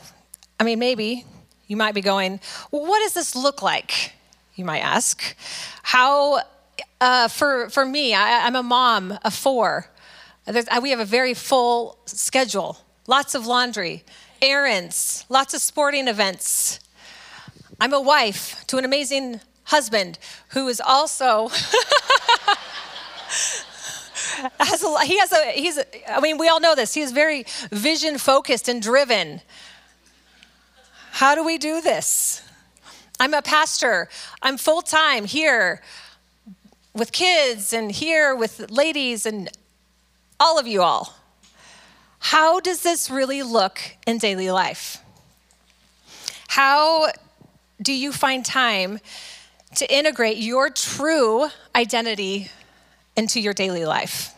I 0.59 0.65
mean, 0.65 0.79
maybe 0.79 1.25
you 1.67 1.77
might 1.77 1.95
be 1.95 2.01
going, 2.01 2.41
well, 2.71 2.87
what 2.87 3.01
does 3.01 3.13
this 3.13 3.37
look 3.37 3.63
like? 3.63 4.13
You 4.57 4.65
might 4.65 4.81
ask. 4.81 5.37
How, 5.83 6.41
uh, 7.01 7.29
for, 7.29 7.71
for 7.71 7.85
me, 7.85 8.15
I, 8.15 8.47
am 8.47 8.57
a 8.57 8.63
mom 8.63 9.19
of 9.23 9.35
four. 9.35 9.89
There's, 10.47 10.67
we 10.83 10.91
have 10.91 11.01
a 11.01 11.05
very 11.05 11.35
full 11.35 11.99
schedule, 12.07 12.79
lots 13.07 13.35
of 13.35 13.47
laundry, 13.47 14.03
errands, 14.41 15.27
lots 15.29 15.55
of 15.55 15.61
sporting 15.61 16.09
events. 16.09 16.81
I'm 17.81 17.93
a 17.93 18.01
wife 18.01 18.65
to 18.67 18.77
an 18.79 18.85
amazing 18.85 19.41
husband 19.65 20.19
who 20.49 20.67
is 20.67 20.81
also 20.81 21.49
has 24.59 24.83
a, 24.83 25.05
he 25.05 25.19
has 25.19 25.33
a 25.33 25.53
he's 25.53 25.79
a, 25.79 26.13
I 26.13 26.21
mean 26.21 26.39
we 26.39 26.49
all 26.49 26.59
know 26.61 26.75
this. 26.75 26.95
He 26.95 27.03
is 27.03 27.13
very 27.13 27.45
vision 27.71 28.19
focused 28.19 28.69
and 28.69 28.83
driven. 28.83 29.43
How 31.13 31.35
do 31.35 31.45
we 31.45 31.57
do 31.59 31.81
this? 31.81 32.43
I'm 33.21 33.35
a 33.35 33.43
pastor. 33.43 34.09
I'm 34.43 34.59
full 34.59 34.83
time 34.83 35.25
here 35.25 35.83
with 36.95 37.13
kids 37.13 37.73
and 37.73 37.93
here 37.93 38.35
with 38.35 38.71
ladies 38.71 39.25
and 39.27 39.49
all 40.41 40.59
of 40.59 40.67
you 40.67 40.83
all. 40.83 41.15
How 42.19 42.59
does 42.59 42.83
this 42.83 43.09
really 43.11 43.43
look 43.43 43.81
in 44.07 44.19
daily 44.19 44.51
life? 44.51 45.01
How 46.49 47.13
do 47.81 47.93
you 47.93 48.13
find 48.13 48.45
time 48.45 48.99
to 49.77 49.93
integrate 49.93 50.39
your 50.39 50.71
true 50.71 51.49
identity 51.75 52.51
into 53.17 53.41
your 53.41 53.53
daily 53.53 53.85
life? 53.85 54.35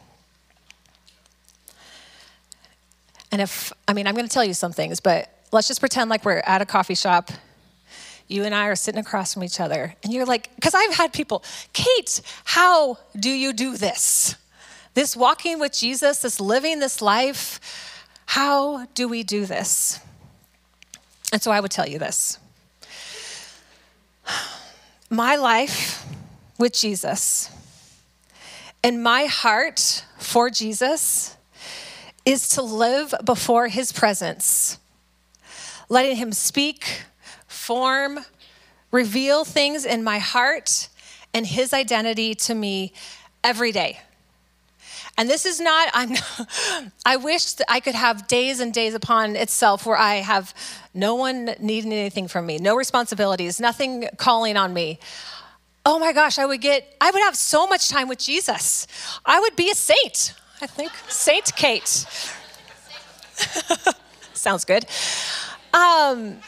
And 3.32 3.40
if, 3.40 3.72
I 3.86 3.92
mean, 3.92 4.06
I'm 4.06 4.14
going 4.14 4.26
to 4.26 4.32
tell 4.32 4.44
you 4.44 4.54
some 4.54 4.72
things, 4.72 5.00
but 5.00 5.32
let's 5.52 5.68
just 5.68 5.80
pretend 5.80 6.10
like 6.10 6.24
we're 6.24 6.42
at 6.44 6.60
a 6.60 6.66
coffee 6.66 6.94
shop. 6.94 7.30
You 8.26 8.44
and 8.44 8.54
I 8.54 8.66
are 8.66 8.76
sitting 8.76 9.00
across 9.00 9.34
from 9.34 9.44
each 9.44 9.60
other, 9.60 9.94
and 10.02 10.12
you're 10.12 10.24
like, 10.26 10.54
because 10.54 10.74
I've 10.74 10.94
had 10.94 11.12
people, 11.12 11.44
Kate, 11.72 12.22
how 12.44 12.98
do 13.18 13.30
you 13.30 13.52
do 13.52 13.76
this? 13.76 14.36
This 14.94 15.16
walking 15.16 15.58
with 15.60 15.72
Jesus, 15.72 16.22
this 16.22 16.40
living 16.40 16.80
this 16.80 17.00
life, 17.00 17.60
how 18.26 18.86
do 18.94 19.08
we 19.08 19.22
do 19.22 19.46
this? 19.46 20.00
And 21.32 21.40
so 21.40 21.50
I 21.50 21.60
would 21.60 21.70
tell 21.70 21.88
you 21.88 21.98
this 21.98 22.38
my 25.08 25.36
life 25.36 26.06
with 26.58 26.72
Jesus 26.72 27.50
and 28.82 29.02
my 29.02 29.24
heart 29.24 30.04
for 30.18 30.50
Jesus 30.50 31.36
is 32.24 32.48
to 32.50 32.62
live 32.62 33.14
before 33.24 33.68
his 33.68 33.92
presence, 33.92 34.78
letting 35.88 36.16
him 36.16 36.32
speak, 36.32 37.02
form, 37.46 38.20
reveal 38.90 39.44
things 39.44 39.84
in 39.84 40.02
my 40.04 40.18
heart 40.18 40.88
and 41.32 41.46
his 41.46 41.72
identity 41.72 42.34
to 42.34 42.54
me 42.54 42.92
every 43.42 43.72
day. 43.72 44.00
And 45.20 45.28
this 45.28 45.44
is 45.44 45.60
not, 45.60 45.90
I'm, 45.92 46.16
I 47.04 47.16
wish 47.16 47.52
that 47.52 47.70
I 47.70 47.80
could 47.80 47.94
have 47.94 48.26
days 48.26 48.58
and 48.58 48.72
days 48.72 48.94
upon 48.94 49.36
itself 49.36 49.84
where 49.84 49.98
I 49.98 50.14
have 50.14 50.54
no 50.94 51.14
one 51.14 51.54
needing 51.60 51.92
anything 51.92 52.26
from 52.26 52.46
me, 52.46 52.56
no 52.56 52.74
responsibilities, 52.74 53.60
nothing 53.60 54.08
calling 54.16 54.56
on 54.56 54.72
me. 54.72 54.98
Oh 55.84 55.98
my 55.98 56.14
gosh, 56.14 56.38
I 56.38 56.46
would 56.46 56.62
get, 56.62 56.96
I 57.02 57.10
would 57.10 57.20
have 57.20 57.36
so 57.36 57.66
much 57.66 57.90
time 57.90 58.08
with 58.08 58.18
Jesus. 58.18 58.86
I 59.26 59.38
would 59.40 59.56
be 59.56 59.70
a 59.70 59.74
saint. 59.74 60.32
I 60.62 60.66
think. 60.66 60.90
Saint 61.08 61.54
Kate. 61.54 61.86
Sounds 64.32 64.64
good. 64.64 64.86
Um, 65.74 66.38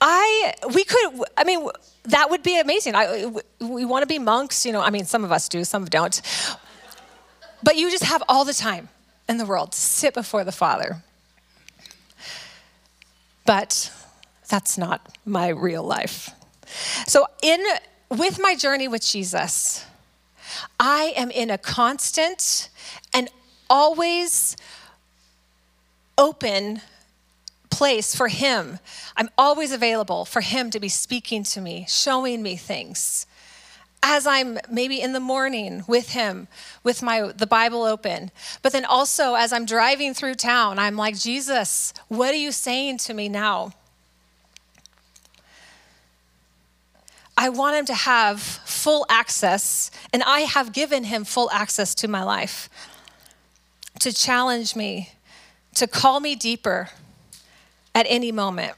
I, 0.00 0.54
we 0.72 0.82
could, 0.82 1.24
I 1.36 1.44
mean, 1.44 1.68
that 2.04 2.30
would 2.30 2.42
be 2.42 2.58
amazing. 2.58 2.94
I, 2.94 3.30
we 3.60 3.84
want 3.84 4.00
to 4.02 4.06
be 4.06 4.18
monks, 4.18 4.64
you 4.64 4.72
know, 4.72 4.80
I 4.80 4.88
mean, 4.88 5.04
some 5.04 5.24
of 5.24 5.32
us 5.32 5.46
do, 5.50 5.62
some 5.64 5.84
don't. 5.84 6.22
But 7.62 7.76
you 7.76 7.90
just 7.90 8.04
have 8.04 8.22
all 8.28 8.44
the 8.44 8.54
time 8.54 8.88
in 9.28 9.38
the 9.38 9.46
world 9.46 9.72
to 9.72 9.78
sit 9.78 10.14
before 10.14 10.44
the 10.44 10.52
Father. 10.52 11.02
But 13.44 13.92
that's 14.48 14.78
not 14.78 15.16
my 15.24 15.48
real 15.48 15.82
life. 15.82 16.30
So 17.06 17.26
in 17.42 17.64
with 18.10 18.38
my 18.40 18.54
journey 18.54 18.88
with 18.88 19.02
Jesus, 19.02 19.84
I 20.80 21.12
am 21.16 21.30
in 21.30 21.50
a 21.50 21.58
constant 21.58 22.70
and 23.12 23.30
always 23.68 24.56
open 26.16 26.80
place 27.70 28.14
for 28.14 28.28
Him. 28.28 28.78
I'm 29.16 29.28
always 29.36 29.72
available 29.72 30.24
for 30.24 30.40
Him 30.40 30.70
to 30.70 30.80
be 30.80 30.88
speaking 30.88 31.42
to 31.44 31.60
me, 31.60 31.86
showing 31.88 32.42
me 32.42 32.56
things. 32.56 33.26
As 34.02 34.26
I'm 34.26 34.58
maybe 34.70 35.00
in 35.00 35.12
the 35.12 35.20
morning 35.20 35.84
with 35.86 36.10
him, 36.10 36.48
with 36.84 37.02
my 37.02 37.32
the 37.32 37.46
Bible 37.46 37.82
open, 37.82 38.30
but 38.62 38.72
then 38.72 38.84
also 38.84 39.34
as 39.34 39.52
I'm 39.52 39.66
driving 39.66 40.14
through 40.14 40.36
town, 40.36 40.78
I'm 40.78 40.96
like, 40.96 41.18
Jesus, 41.18 41.92
what 42.08 42.30
are 42.32 42.38
you 42.38 42.52
saying 42.52 42.98
to 42.98 43.14
me 43.14 43.28
now? 43.28 43.72
I 47.36 47.50
want 47.50 47.76
him 47.76 47.84
to 47.86 47.94
have 47.94 48.40
full 48.40 49.06
access, 49.08 49.92
and 50.12 50.24
I 50.24 50.40
have 50.40 50.72
given 50.72 51.04
him 51.04 51.24
full 51.24 51.50
access 51.52 51.94
to 51.96 52.08
my 52.08 52.24
life 52.24 52.68
to 54.00 54.12
challenge 54.12 54.74
me, 54.74 55.10
to 55.74 55.86
call 55.86 56.20
me 56.20 56.34
deeper 56.34 56.90
at 57.94 58.06
any 58.08 58.32
moment. 58.32 58.74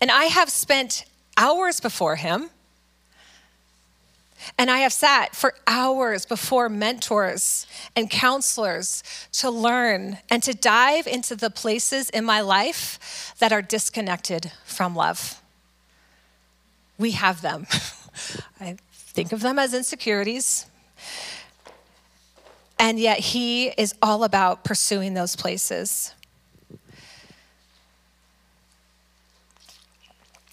And 0.00 0.10
I 0.10 0.24
have 0.24 0.50
spent 0.50 1.04
hours 1.36 1.80
before 1.80 2.16
him. 2.16 2.50
And 4.56 4.70
I 4.70 4.78
have 4.78 4.92
sat 4.92 5.34
for 5.34 5.54
hours 5.66 6.24
before 6.26 6.68
mentors 6.68 7.66
and 7.94 8.10
counselors 8.10 9.02
to 9.32 9.50
learn 9.50 10.18
and 10.30 10.42
to 10.42 10.54
dive 10.54 11.06
into 11.06 11.36
the 11.36 11.50
places 11.50 12.10
in 12.10 12.24
my 12.24 12.40
life 12.40 13.34
that 13.38 13.52
are 13.52 13.62
disconnected 13.62 14.52
from 14.64 14.94
love 14.94 15.40
we 17.00 17.12
have 17.12 17.40
them. 17.40 17.66
I 18.60 18.76
think 18.92 19.32
of 19.32 19.40
them 19.40 19.58
as 19.58 19.74
insecurities. 19.74 20.66
And 22.78 23.00
yet, 23.00 23.18
He 23.18 23.68
is 23.68 23.94
all 24.02 24.22
about 24.22 24.64
pursuing 24.64 25.14
those 25.14 25.34
places. 25.34 26.14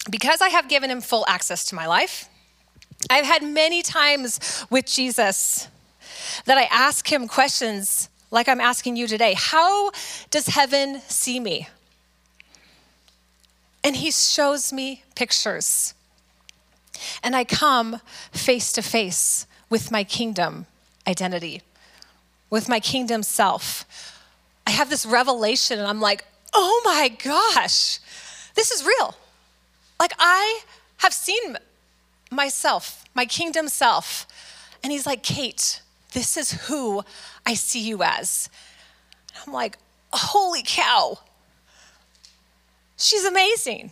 Because 0.10 0.42
I 0.42 0.50
have 0.50 0.70
given 0.70 0.90
Him 0.90 1.02
full 1.02 1.26
access 1.28 1.66
to 1.66 1.76
my 1.76 1.86
life, 1.86 2.30
I've 3.10 3.26
had 3.26 3.44
many 3.44 3.82
times 3.82 4.66
with 4.70 4.86
Jesus 4.86 5.68
that 6.46 6.58
I 6.58 6.64
ask 6.72 7.12
Him 7.12 7.28
questions 7.28 8.10
like 8.32 8.50
I'm 8.50 8.62
asking 8.62 8.96
you 8.96 9.08
today 9.08 9.36
How 9.38 9.92
does 10.30 10.48
heaven 10.48 11.02
see 11.08 11.40
me? 11.40 11.68
And 13.84 13.96
He 13.96 14.12
shows 14.12 14.74
me 14.74 15.04
pictures. 15.16 15.94
And 17.24 17.36
I 17.36 17.44
come 17.44 18.02
face 18.32 18.72
to 18.74 18.82
face 18.82 19.46
with 19.70 19.92
my 19.92 20.04
kingdom 20.04 20.66
identity, 21.08 21.62
with 22.50 22.68
my 22.68 22.80
kingdom 22.80 23.24
self. 23.24 23.86
I 24.66 24.72
have 24.72 24.90
this 24.90 25.06
revelation, 25.06 25.80
and 25.80 25.88
I'm 25.88 26.02
like, 26.02 26.26
oh 26.54 26.82
my 26.84 27.10
gosh, 27.10 28.00
this 28.56 28.72
is 28.72 28.84
real. 28.84 29.16
Like, 30.00 30.14
I 30.20 30.62
have 30.98 31.14
seen 31.14 31.58
myself, 32.32 33.06
my 33.14 33.26
kingdom 33.26 33.68
self. 33.68 34.28
And 34.84 34.92
he's 34.92 35.06
like, 35.06 35.24
Kate, 35.24 35.82
this 36.14 36.38
is 36.38 36.68
who 36.68 37.04
I 37.46 37.54
see 37.54 37.80
you 37.80 38.04
as. 38.04 38.50
I'm 39.46 39.54
like, 39.54 39.78
holy 40.14 40.64
cow, 40.66 41.20
she's 42.98 43.26
amazing. 43.26 43.92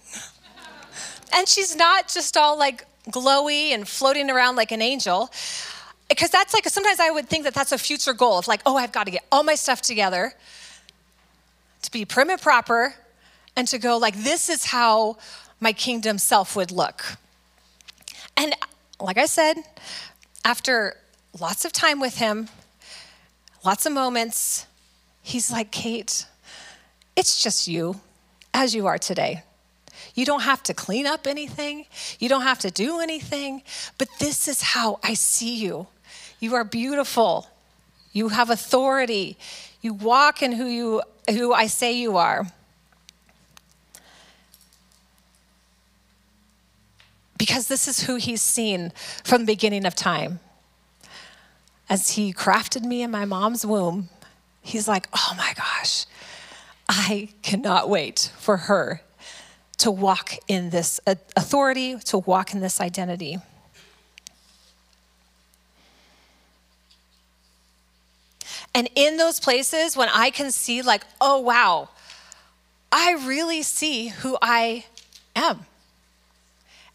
and 1.34 1.48
she's 1.48 1.76
not 1.76 2.08
just 2.08 2.38
all 2.38 2.58
like 2.58 2.86
glowy 3.10 3.70
and 3.70 3.88
floating 3.88 4.30
around 4.30 4.56
like 4.56 4.72
an 4.72 4.82
angel. 4.82 5.30
Because 6.10 6.30
that's 6.30 6.54
like, 6.54 6.68
sometimes 6.68 7.00
I 7.00 7.10
would 7.10 7.28
think 7.28 7.46
that 7.46 7.54
that's 7.54 7.72
a 7.72 7.78
future 7.78 8.14
goal 8.14 8.38
of 8.38 8.48
like, 8.48 8.62
oh, 8.66 8.78
I've 8.78 8.92
got 8.92 9.06
to 9.06 9.12
get 9.12 9.26
all 9.32 9.44
my 9.44 9.56
stuff 9.56 9.82
together 9.82 10.34
to 11.82 11.92
be 11.92 12.06
prim 12.06 12.30
and 12.30 12.42
proper 12.42 12.96
and 13.56 13.68
to 13.70 13.78
go 13.78 13.98
like, 13.98 14.16
this 14.16 14.50
is 14.50 14.66
how 14.66 15.18
my 15.60 15.74
kingdom 15.74 16.18
self 16.18 16.56
would 16.56 16.72
look. 16.72 17.18
And 18.38 18.56
like 19.00 19.18
I 19.18 19.26
said, 19.26 19.56
after 20.44 20.98
lots 21.40 21.66
of 21.66 21.72
time 21.72 22.00
with 22.00 22.18
him, 22.18 22.50
lots 23.64 23.86
of 23.86 23.94
moments, 23.94 24.66
he's 25.22 25.52
like, 25.52 25.72
Kate, 25.72 26.26
it's 27.16 27.42
just 27.42 27.68
you 27.68 28.00
as 28.54 28.76
you 28.76 28.88
are 28.88 28.98
today. 28.98 29.44
You 30.14 30.26
don't 30.26 30.42
have 30.42 30.64
to 30.64 30.74
clean 30.74 31.06
up 31.06 31.28
anything, 31.28 31.86
you 32.20 32.30
don't 32.30 32.44
have 32.44 32.60
to 32.60 32.72
do 32.72 33.00
anything, 33.00 33.64
but 33.98 34.08
this 34.20 34.48
is 34.48 34.62
how 34.62 35.00
I 35.04 35.14
see 35.14 35.56
you. 35.56 35.88
You 36.40 36.56
are 36.56 36.64
beautiful. 36.64 37.48
You 38.14 38.30
have 38.30 38.50
authority. 38.50 39.38
You 39.82 39.94
walk 39.94 40.42
in 40.42 40.54
who 40.54 40.66
you 40.66 41.02
who 41.30 41.54
I 41.54 41.68
say 41.68 41.94
you 41.94 42.18
are. 42.18 42.46
Because 47.38 47.68
this 47.68 47.88
is 47.88 48.02
who 48.02 48.16
he's 48.16 48.42
seen 48.42 48.92
from 49.24 49.42
the 49.42 49.54
beginning 49.54 49.86
of 49.86 49.96
time. 49.96 50.40
As 51.90 52.12
he 52.12 52.34
crafted 52.34 52.84
me 52.84 53.02
in 53.02 53.12
my 53.12 53.26
mom's 53.26 53.66
womb, 53.66 54.10
he's 54.62 54.88
like, 54.88 55.08
"Oh 55.14 55.34
my 55.38 55.54
gosh, 55.54 56.06
I 56.88 57.30
cannot 57.42 57.90
wait 57.90 58.32
for 58.38 58.58
her 58.58 59.02
to 59.78 59.92
walk 59.92 60.34
in 60.48 60.70
this 60.70 61.00
authority, 61.06 61.98
to 62.06 62.18
walk 62.18 62.54
in 62.54 62.62
this 62.62 62.80
identity. 62.80 63.38
And 68.74 68.90
in 68.96 69.18
those 69.18 69.40
places, 69.40 69.96
when 69.96 70.10
I 70.10 70.30
can 70.30 70.52
see, 70.52 70.82
like, 70.82 71.04
oh, 71.22 71.40
wow, 71.40 71.90
I 72.92 73.14
really 73.14 73.62
see 73.62 74.10
who 74.10 74.38
I 74.42 74.86
am 75.36 75.66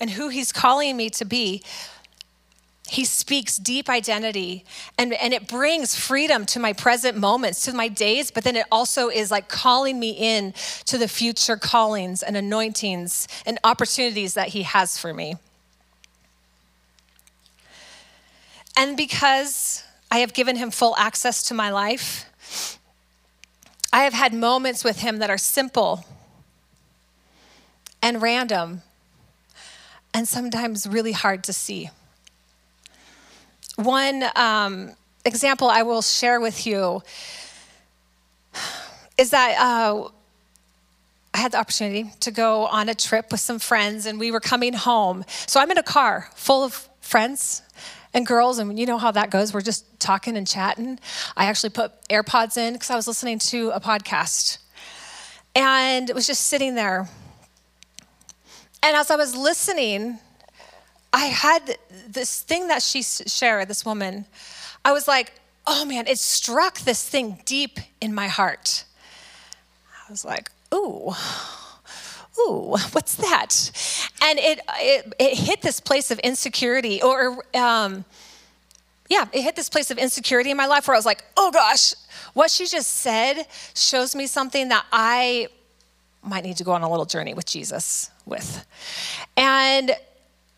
and 0.01 0.11
who 0.11 0.29
He's 0.29 0.51
calling 0.53 0.97
me 0.97 1.11
to 1.11 1.25
be, 1.25 1.63
he 2.91 3.05
speaks 3.05 3.57
deep 3.57 3.89
identity 3.89 4.65
and, 4.99 5.13
and 5.13 5.33
it 5.33 5.47
brings 5.47 5.95
freedom 5.95 6.45
to 6.47 6.59
my 6.59 6.73
present 6.73 7.17
moments, 7.17 7.65
to 7.67 7.73
my 7.73 7.87
days, 7.87 8.33
but 8.33 8.43
then 8.43 8.57
it 8.57 8.67
also 8.73 9.09
is 9.09 9.31
like 9.31 9.49
calling 9.49 10.01
me 10.01 10.11
in 10.11 10.53
to 10.87 10.99
the 10.99 11.07
future 11.07 11.57
callings 11.57 12.21
and 12.21 12.37
anointings 12.37 13.29
and 13.47 13.61
opportunities 13.63 14.35
that 14.35 14.49
he 14.49 14.65
has 14.65 14.99
for 14.99 15.15
me. 15.15 15.37
And 18.77 18.97
because 18.97 19.85
I 20.11 20.19
have 20.19 20.35
given 20.35 20.57
him 20.57 20.73
full 20.73 20.97
access 20.97 21.45
to 21.45 21.55
my 21.55 21.71
life, 21.71 22.27
I 23.93 24.03
have 24.03 24.15
had 24.15 24.35
moments 24.35 24.83
with 24.83 24.99
him 24.99 25.19
that 25.19 25.31
are 25.31 25.39
simple 25.39 26.05
and 28.03 28.21
random 28.21 28.83
and 30.15 30.27
sometimes 30.27 30.87
really 30.87 31.13
hard 31.13 31.45
to 31.45 31.53
see. 31.53 31.91
One 33.77 34.25
um, 34.37 34.91
example 35.25 35.69
I 35.69 35.83
will 35.83 36.03
share 36.03 36.41
with 36.41 36.67
you 36.67 37.03
is 39.17 39.31
that 39.31 39.57
uh, 39.59 40.09
I 41.33 41.39
had 41.39 41.53
the 41.53 41.59
opportunity 41.59 42.11
to 42.21 42.31
go 42.31 42.67
on 42.67 42.89
a 42.89 42.95
trip 42.95 43.31
with 43.31 43.41
some 43.41 43.59
friends, 43.59 44.07
and 44.07 44.19
we 44.19 44.31
were 44.31 44.41
coming 44.41 44.73
home. 44.73 45.25
So 45.47 45.61
I'm 45.61 45.71
in 45.71 45.79
a 45.79 45.83
car 45.83 46.29
full 46.35 46.65
of 46.65 46.89
friends 47.01 47.63
and 48.13 48.27
girls, 48.27 48.59
and 48.59 48.79
you 48.79 48.87
know 48.87 48.99
how 48.99 49.13
that 49.13 49.31
goes. 49.31 49.55
We're 49.55 49.61
just 49.61 49.85
talking 50.01 50.37
and 50.37 50.47
chatting. 50.47 50.99
I 51.37 51.47
actually 51.47 51.71
put 51.71 51.93
AirPods 52.09 52.57
in 52.57 52.73
because 52.73 52.91
I 52.91 52.97
was 52.97 53.07
listening 53.07 53.39
to 53.51 53.71
a 53.71 53.81
podcast, 53.81 54.59
and 55.55 56.11
it 56.11 56.15
was 56.15 56.27
just 56.27 56.47
sitting 56.47 56.75
there. 56.75 57.09
And 58.83 58.97
as 58.97 59.11
I 59.11 59.17
was 59.17 59.35
listening, 59.37 60.19
I 61.13 61.27
had 61.27 61.77
this 62.09 62.41
thing 62.41 62.69
that 62.69 62.83
she 62.83 63.03
shared, 63.03 63.69
this 63.69 63.85
woman. 63.85 64.27
I 64.85 64.93
was 64.93 65.07
like, 65.09 65.33
oh 65.67 65.85
man, 65.85 66.07
it 66.07 66.19
struck 66.19 66.79
this 66.81 67.07
thing 67.07 67.41
deep 67.45 67.79
in 68.01 68.15
my 68.15 68.29
heart. 68.29 68.85
I 70.09 70.11
was 70.11 70.25
like, 70.25 70.51
ooh, 70.75 71.13
ooh, 72.39 72.77
what's 72.93 73.17
that? 73.17 73.71
And 74.23 74.39
it, 74.39 74.61
it, 74.79 75.13
it 75.19 75.39
hit 75.39 75.63
this 75.63 75.81
place 75.81 76.11
of 76.11 76.19
insecurity 76.21 77.03
or 77.03 77.45
um, 77.55 78.05
yeah, 79.09 79.27
it 79.33 79.43
hit 79.43 79.57
this 79.57 79.69
place 79.69 79.91
of 79.91 79.99
insecurity 79.99 80.51
in 80.51 80.57
my 80.57 80.67
life 80.67 80.87
where 80.87 80.95
I 80.95 80.99
was 80.99 81.07
like, 81.07 81.25
oh 81.37 81.51
gosh, 81.51 81.95
what 82.33 82.51
she 82.51 82.67
just 82.67 82.89
said 82.89 83.47
shows 83.75 84.15
me 84.15 84.27
something 84.27 84.69
that 84.69 84.87
I 84.93 85.49
might 86.23 86.45
need 86.45 86.57
to 86.59 86.65
go 86.65 86.73
on 86.73 86.83
a 86.83 86.91
little 86.91 87.07
journey 87.07 87.35
with 87.35 87.47
Jesus 87.47 88.11
with. 88.31 88.65
And 89.37 89.95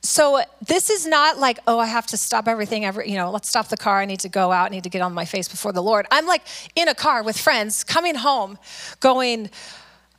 so 0.02 0.42
this 0.66 0.90
is 0.90 1.06
not 1.06 1.38
like, 1.38 1.60
oh, 1.66 1.78
I 1.78 1.86
have 1.86 2.06
to 2.08 2.16
stop 2.16 2.48
everything, 2.48 2.84
every, 2.84 3.08
you 3.08 3.16
know, 3.16 3.30
let's 3.30 3.48
stop 3.48 3.68
the 3.68 3.76
car. 3.76 4.00
I 4.00 4.04
need 4.04 4.20
to 4.20 4.28
go 4.28 4.50
out, 4.50 4.66
I 4.66 4.68
need 4.68 4.82
to 4.82 4.90
get 4.90 5.00
on 5.00 5.14
my 5.14 5.24
face 5.24 5.48
before 5.48 5.72
the 5.72 5.82
Lord. 5.82 6.06
I'm 6.10 6.26
like 6.26 6.42
in 6.74 6.88
a 6.88 6.94
car 6.94 7.22
with 7.22 7.38
friends 7.38 7.84
coming 7.84 8.16
home 8.16 8.58
going, 8.98 9.48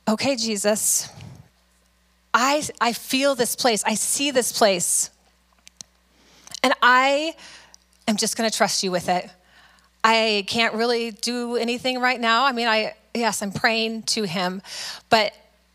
okay, 0.08 0.36
Jesus, 0.36 1.10
I, 2.32 2.62
I 2.80 2.94
feel 2.94 3.34
this 3.34 3.54
place, 3.54 3.84
I 3.84 3.94
see 3.94 4.30
this 4.30 4.56
place, 4.56 5.10
and 6.62 6.72
I 6.82 7.36
am 8.08 8.16
just 8.16 8.36
gonna 8.36 8.50
trust 8.50 8.82
you 8.82 8.90
with 8.90 9.10
it. 9.10 9.28
I 10.02 10.44
can't 10.48 10.74
really 10.74 11.10
do 11.10 11.56
anything 11.56 12.00
right 12.00 12.20
now. 12.20 12.46
I 12.46 12.52
mean, 12.52 12.68
I, 12.68 12.94
yes, 13.14 13.42
I'm 13.42 13.52
praying 13.52 14.02
to 14.04 14.24
him, 14.24 14.62
but 15.10 15.34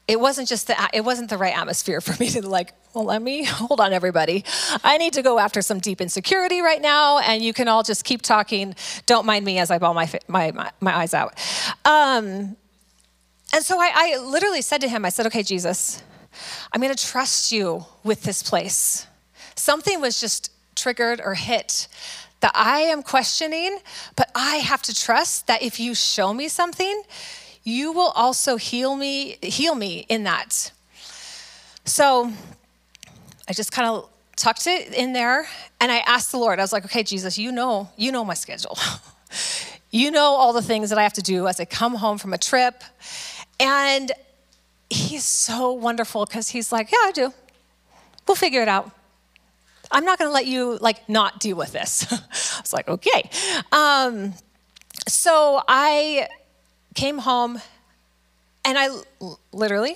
it 0.09 0.19
wasn't 0.19 0.49
just 0.49 0.65
the, 0.65 0.75
it 0.91 1.01
wasn't 1.01 1.29
the 1.29 1.37
right 1.37 1.55
atmosphere 1.55 2.01
for 2.01 2.19
me 2.19 2.29
to 2.31 2.47
like 2.47 2.73
well, 2.95 3.05
let 3.05 3.21
me 3.21 3.43
hold 3.45 3.79
on, 3.79 3.93
everybody. 3.93 4.43
I 4.83 4.97
need 4.97 5.13
to 5.13 5.21
go 5.21 5.37
after 5.37 5.61
some 5.61 5.79
deep 5.79 6.01
insecurity 6.01 6.61
right 6.61 6.81
now, 6.81 7.19
and 7.19 7.43
you 7.43 7.53
can 7.53 7.67
all 7.67 7.83
just 7.83 8.03
keep 8.03 8.23
talking. 8.23 8.75
Don't 9.05 9.27
mind 9.27 9.45
me 9.45 9.59
as 9.59 9.69
I 9.69 9.77
bawl 9.77 9.93
my, 9.93 10.09
my, 10.27 10.51
my, 10.51 10.71
my 10.81 10.95
eyes 10.95 11.13
out. 11.13 11.37
Um, 11.85 12.57
and 13.53 13.63
so 13.63 13.79
I, 13.79 13.91
I 13.93 14.17
literally 14.17 14.63
said 14.63 14.81
to 14.81 14.89
him, 14.89 15.05
I 15.05 15.09
said, 15.09 15.27
okay, 15.27 15.43
Jesus, 15.43 16.01
I'm 16.71 16.81
going 16.81 16.93
to 16.93 17.07
trust 17.07 17.51
you 17.51 17.85
with 18.03 18.23
this 18.23 18.41
place. 18.41 19.05
Something 19.55 20.01
was 20.01 20.19
just 20.19 20.51
triggered 20.75 21.21
or 21.23 21.35
hit 21.35 21.87
that 22.39 22.53
I 22.55 22.79
am 22.79 23.03
questioning, 23.03 23.77
but 24.15 24.31
I 24.33 24.57
have 24.57 24.81
to 24.83 24.95
trust 24.95 25.45
that 25.45 25.61
if 25.61 25.79
you 25.79 25.93
show 25.93 26.33
me 26.33 26.47
something, 26.47 27.03
you 27.69 27.91
will 27.91 28.11
also 28.15 28.57
heal 28.57 28.95
me, 28.95 29.37
heal 29.41 29.75
me 29.75 30.05
in 30.09 30.23
that. 30.23 30.71
So 31.85 32.31
I 33.47 33.53
just 33.53 33.71
kind 33.71 33.87
of 33.87 34.09
tucked 34.35 34.67
it 34.67 34.93
in 34.93 35.13
there 35.13 35.47
and 35.79 35.91
I 35.91 35.99
asked 35.99 36.31
the 36.31 36.37
Lord, 36.37 36.59
I 36.59 36.63
was 36.63 36.73
like, 36.73 36.85
okay, 36.85 37.03
Jesus, 37.03 37.37
you 37.37 37.51
know, 37.51 37.89
you 37.97 38.11
know 38.11 38.25
my 38.25 38.33
schedule. 38.33 38.77
you 39.91 40.11
know 40.11 40.23
all 40.23 40.53
the 40.53 40.61
things 40.61 40.89
that 40.89 40.99
I 40.99 41.03
have 41.03 41.13
to 41.13 41.21
do 41.21 41.47
as 41.47 41.59
I 41.59 41.65
come 41.65 41.95
home 41.95 42.17
from 42.17 42.33
a 42.33 42.37
trip. 42.37 42.83
And 43.59 44.11
he's 44.89 45.25
so 45.25 45.71
wonderful 45.71 46.25
because 46.25 46.49
he's 46.49 46.71
like, 46.71 46.91
yeah, 46.91 46.97
I 47.03 47.11
do. 47.11 47.33
We'll 48.27 48.35
figure 48.35 48.61
it 48.61 48.67
out. 48.67 48.91
I'm 49.91 50.05
not 50.05 50.19
going 50.19 50.29
to 50.29 50.33
let 50.33 50.45
you 50.45 50.77
like 50.79 51.07
not 51.09 51.39
deal 51.39 51.57
with 51.57 51.71
this. 51.71 52.05
I 52.11 52.61
was 52.61 52.73
like, 52.73 52.87
okay. 52.87 53.29
Um, 53.71 54.33
so 55.07 55.61
I 55.67 56.27
came 56.95 57.19
home 57.19 57.61
and 58.65 58.77
I 58.77 58.89
literally 59.51 59.95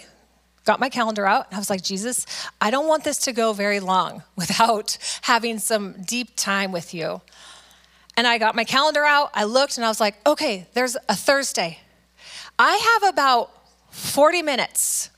got 0.65 0.79
my 0.79 0.89
calendar 0.89 1.25
out 1.25 1.47
and 1.47 1.56
I 1.56 1.60
was 1.60 1.69
like, 1.69 1.82
Jesus, 1.82 2.25
I 2.62 2.71
don't 2.71 2.88
want 2.88 3.03
this 3.03 3.17
to 3.19 3.34
go 3.34 3.53
very 3.53 3.79
long 3.79 4.23
without 4.36 4.97
having 5.21 5.60
some 5.60 6.01
deep 6.03 6.36
time 6.36 6.71
with 6.71 6.93
you. 6.93 7.21
And 8.15 8.27
I 8.27 8.38
got 8.38 8.56
my 8.56 8.63
calendar 8.63 9.03
out, 9.03 9.32
I 9.34 9.45
looked 9.45 9.77
and 9.77 9.86
I 9.86 9.89
was 9.89 9.99
like, 9.99 10.15
okay, 10.25 10.67
there's 10.73 10.95
a 11.10 11.15
Thursday. 11.15 11.79
I 12.60 12.99
have 13.01 13.12
about 13.12 13.51
40 13.89 14.43
minutes. 14.43 15.10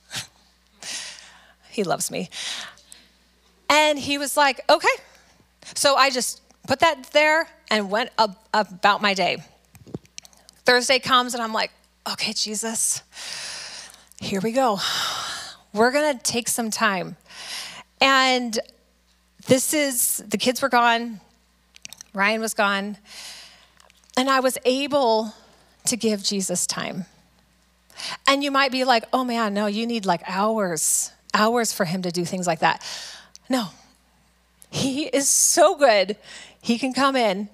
he 1.70 1.84
loves 1.84 2.10
me. 2.10 2.30
And 3.70 4.00
he 4.00 4.18
was 4.18 4.38
like, 4.38 4.62
okay. 4.70 4.88
So 5.76 5.96
I 5.96 6.10
just 6.10 6.42
put 6.68 6.80
that 6.80 7.10
there 7.12 7.48
and 7.70 7.92
went 7.92 8.12
ab- 8.18 8.38
about 8.54 9.02
my 9.02 9.14
day. 9.14 9.44
Thursday 10.66 11.00
comes 11.00 11.34
and 11.34 11.42
I'm 11.44 11.54
like, 11.54 11.72
okay, 12.12 12.34
Jesus, 12.34 13.02
here 14.20 14.42
we 14.42 14.52
go 14.52 14.80
we're 15.76 15.92
going 15.92 16.18
to 16.18 16.24
take 16.24 16.48
some 16.48 16.72
time. 16.72 17.18
And 18.00 18.58
this 19.46 19.74
is, 19.74 20.24
the 20.28 20.38
kids 20.38 20.62
were 20.62 20.70
gone, 20.70 21.20
Ryan 22.14 22.42
was 22.42 22.54
gone, 22.54 22.98
and 24.18 24.30
I 24.30 24.40
was 24.40 24.58
able 24.64 25.34
to 25.86 25.98
give 25.98 26.24
Jesus 26.24 26.66
time. 26.66 27.06
And 28.26 28.44
you 28.44 28.52
might 28.52 28.72
be 28.72 28.86
like, 28.86 29.04
oh 29.12 29.24
man, 29.24 29.54
no, 29.54 29.68
you 29.68 29.86
need 29.86 30.06
like 30.06 30.22
hours, 30.26 31.12
hours 31.34 31.74
for 31.74 31.86
him 31.86 32.02
to 32.04 32.12
do 32.12 32.24
things 32.24 32.48
like 32.48 32.60
that. 32.60 32.82
No, 33.50 33.68
he 34.70 35.04
is 35.04 35.30
so 35.30 35.76
good. 35.76 36.16
He 36.62 36.80
can 36.80 36.94
come 36.94 37.16
in. 37.16 37.50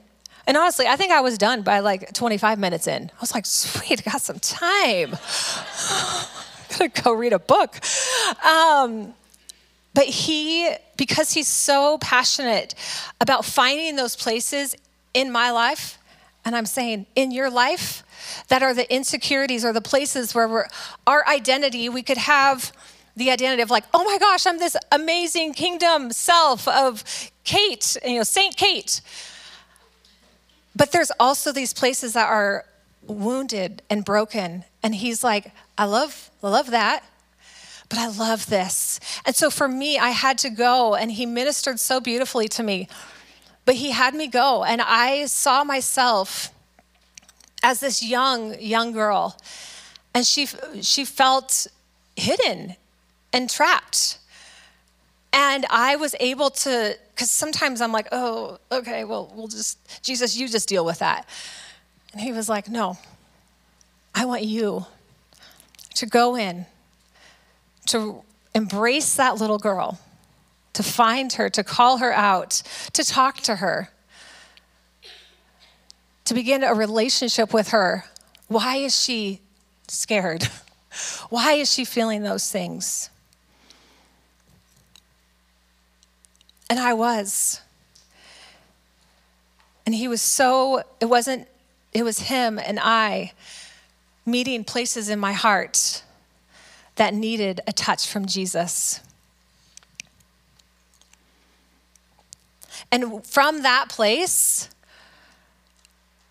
And 0.47 0.58
honestly, 0.58 0.88
I 0.88 0.95
think 0.95 1.12
I 1.12 1.21
was 1.21 1.38
done 1.38 1.62
by 1.62 1.80
like 1.80 2.13
25 2.13 2.60
minutes 2.60 2.88
in. 2.88 3.12
I 3.13 3.21
was 3.21 3.34
like, 3.34 3.45
sweet, 3.45 4.04
got 4.04 4.21
some 4.21 4.39
time. 4.39 5.15
I'm 5.89 6.77
gonna 6.77 6.89
go 7.04 7.13
read 7.13 7.34
a 7.34 7.39
book. 7.39 7.80
Um, 8.45 9.13
but 9.93 10.06
he, 10.06 10.73
because 10.97 11.34
he's 11.34 11.47
so 11.47 11.97
passionate 11.99 12.75
about 13.19 13.45
finding 13.45 13.95
those 13.97 14.15
places 14.15 14.75
in 15.13 15.32
my 15.32 15.51
life, 15.51 15.97
and 16.45 16.56
I'm 16.56 16.65
saying 16.65 17.06
in 17.15 17.32
your 17.32 17.49
life, 17.49 18.04
that 18.47 18.63
are 18.63 18.73
the 18.73 18.91
insecurities 18.93 19.65
or 19.65 19.73
the 19.73 19.82
places 19.82 20.34
where 20.34 20.67
our 21.06 21.27
identity, 21.27 21.89
we 21.89 22.04
could 22.04 22.17
have 22.17 22.71
the 23.15 23.30
identity 23.32 23.62
of 23.62 23.69
like, 23.69 23.84
oh 23.93 24.04
my 24.04 24.17
gosh, 24.17 24.45
I'm 24.47 24.58
this 24.58 24.77
amazing 24.91 25.54
kingdom 25.54 26.12
self 26.12 26.67
of 26.67 27.04
Kate, 27.43 27.97
you 28.06 28.15
know, 28.15 28.23
Saint 28.23 28.56
Kate. 28.56 29.01
But 30.75 30.91
there's 30.91 31.12
also 31.19 31.51
these 31.51 31.73
places 31.73 32.13
that 32.13 32.29
are 32.29 32.65
wounded 33.07 33.81
and 33.89 34.05
broken. 34.05 34.63
And 34.84 34.95
he's 34.95 35.23
like, 35.23 35.51
I 35.77 35.86
love, 35.86 36.29
I 36.41 36.49
love 36.49 36.71
that, 36.71 37.03
but 37.89 37.99
I 37.99 38.07
love 38.07 38.47
this. 38.47 38.99
And 39.25 39.36
so 39.36 39.49
for 39.49 39.67
me, 39.67 39.97
I 39.97 40.10
had 40.10 40.38
to 40.39 40.49
go, 40.49 40.95
and 40.95 41.12
he 41.12 41.25
ministered 41.25 41.79
so 41.79 41.99
beautifully 41.99 42.47
to 42.49 42.63
me. 42.63 42.88
But 43.65 43.75
he 43.75 43.91
had 43.91 44.15
me 44.15 44.27
go, 44.27 44.63
and 44.63 44.81
I 44.81 45.25
saw 45.25 45.63
myself 45.63 46.49
as 47.63 47.79
this 47.79 48.01
young, 48.01 48.60
young 48.60 48.91
girl, 48.91 49.38
and 50.13 50.25
she, 50.25 50.47
she 50.81 51.05
felt 51.05 51.67
hidden 52.15 52.75
and 53.31 53.49
trapped. 53.49 54.17
And 55.34 55.65
I 55.69 55.95
was 55.95 56.15
able 56.19 56.49
to, 56.49 56.97
because 57.21 57.29
sometimes 57.29 57.81
I'm 57.81 57.91
like, 57.91 58.07
oh, 58.12 58.57
okay, 58.71 59.03
well, 59.03 59.31
we'll 59.36 59.47
just, 59.47 59.77
Jesus, 60.01 60.36
you 60.36 60.47
just 60.47 60.67
deal 60.67 60.84
with 60.84 60.97
that. 60.97 61.29
And 62.13 62.19
he 62.19 62.31
was 62.31 62.49
like, 62.49 62.67
no, 62.67 62.97
I 64.15 64.25
want 64.25 64.41
you 64.41 64.88
to 65.93 66.07
go 66.07 66.36
in, 66.36 66.65
to 67.89 68.23
embrace 68.55 69.13
that 69.17 69.38
little 69.38 69.60
girl, 69.60 69.99
to 70.73 70.81
find 70.81 71.31
her, 71.34 71.47
to 71.51 71.63
call 71.63 71.99
her 71.99 72.12
out, 72.12 72.63
to 72.93 73.03
talk 73.03 73.41
to 73.41 73.57
her, 73.57 73.91
to 76.25 76.34
begin 76.34 76.63
a 76.63 76.73
relationship 76.73 77.53
with 77.53 77.67
her. 77.67 78.05
Why 78.47 78.77
is 78.77 78.99
she 78.99 79.41
scared? 79.88 80.49
Why 81.29 81.53
is 81.53 81.71
she 81.71 81.86
feeling 81.86 82.23
those 82.23 82.51
things? 82.51 83.11
And 86.71 86.79
I 86.79 86.93
was. 86.93 87.60
And 89.86 89.93
he 89.93 90.07
was 90.07 90.21
so, 90.21 90.84
it 91.01 91.05
wasn't, 91.07 91.49
it 91.91 92.03
was 92.03 92.19
him 92.19 92.57
and 92.57 92.79
I 92.81 93.34
meeting 94.25 94.63
places 94.63 95.10
in 95.10 95.19
my 95.19 95.34
heart 95.34 96.01
that 96.95 97.13
needed 97.13 97.60
a 97.67 97.73
touch 97.73 98.07
from 98.07 98.25
Jesus. 98.25 99.01
And 102.89 103.25
from 103.25 103.63
that 103.63 103.89
place, 103.89 104.69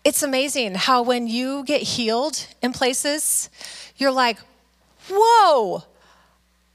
it's 0.03 0.23
amazing 0.23 0.73
how 0.73 1.03
when 1.03 1.27
you 1.27 1.63
get 1.65 1.83
healed 1.83 2.47
in 2.63 2.73
places, 2.73 3.47
you're 3.95 4.09
like, 4.09 4.39
whoa, 5.07 5.83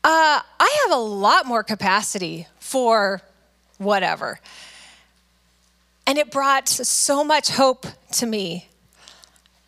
uh, 0.04 0.40
I 0.60 0.78
have 0.84 0.96
a 0.96 1.02
lot 1.02 1.46
more 1.46 1.64
capacity 1.64 2.46
for 2.60 3.22
whatever. 3.78 4.40
And 6.06 6.18
it 6.18 6.30
brought 6.30 6.68
so 6.68 7.24
much 7.24 7.50
hope 7.50 7.86
to 8.12 8.26
me 8.26 8.68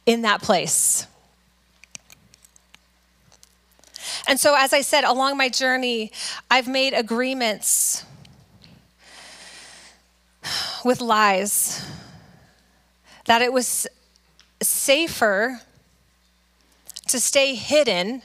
in 0.07 0.23
that 0.23 0.41
place. 0.43 1.07
And 4.27 4.39
so, 4.39 4.55
as 4.57 4.73
I 4.73 4.83
said, 4.83 5.05
along 5.05 5.37
my 5.37 5.49
journey, 5.49 6.13
I've 6.51 6.69
made 6.69 6.93
agreements 6.93 8.05
with 10.85 11.01
lies 11.01 11.85
that 13.27 13.43
it 13.43 13.53
was 13.53 13.87
safer 14.63 15.61
to 17.07 17.21
stay 17.21 17.55
hidden 17.55 18.23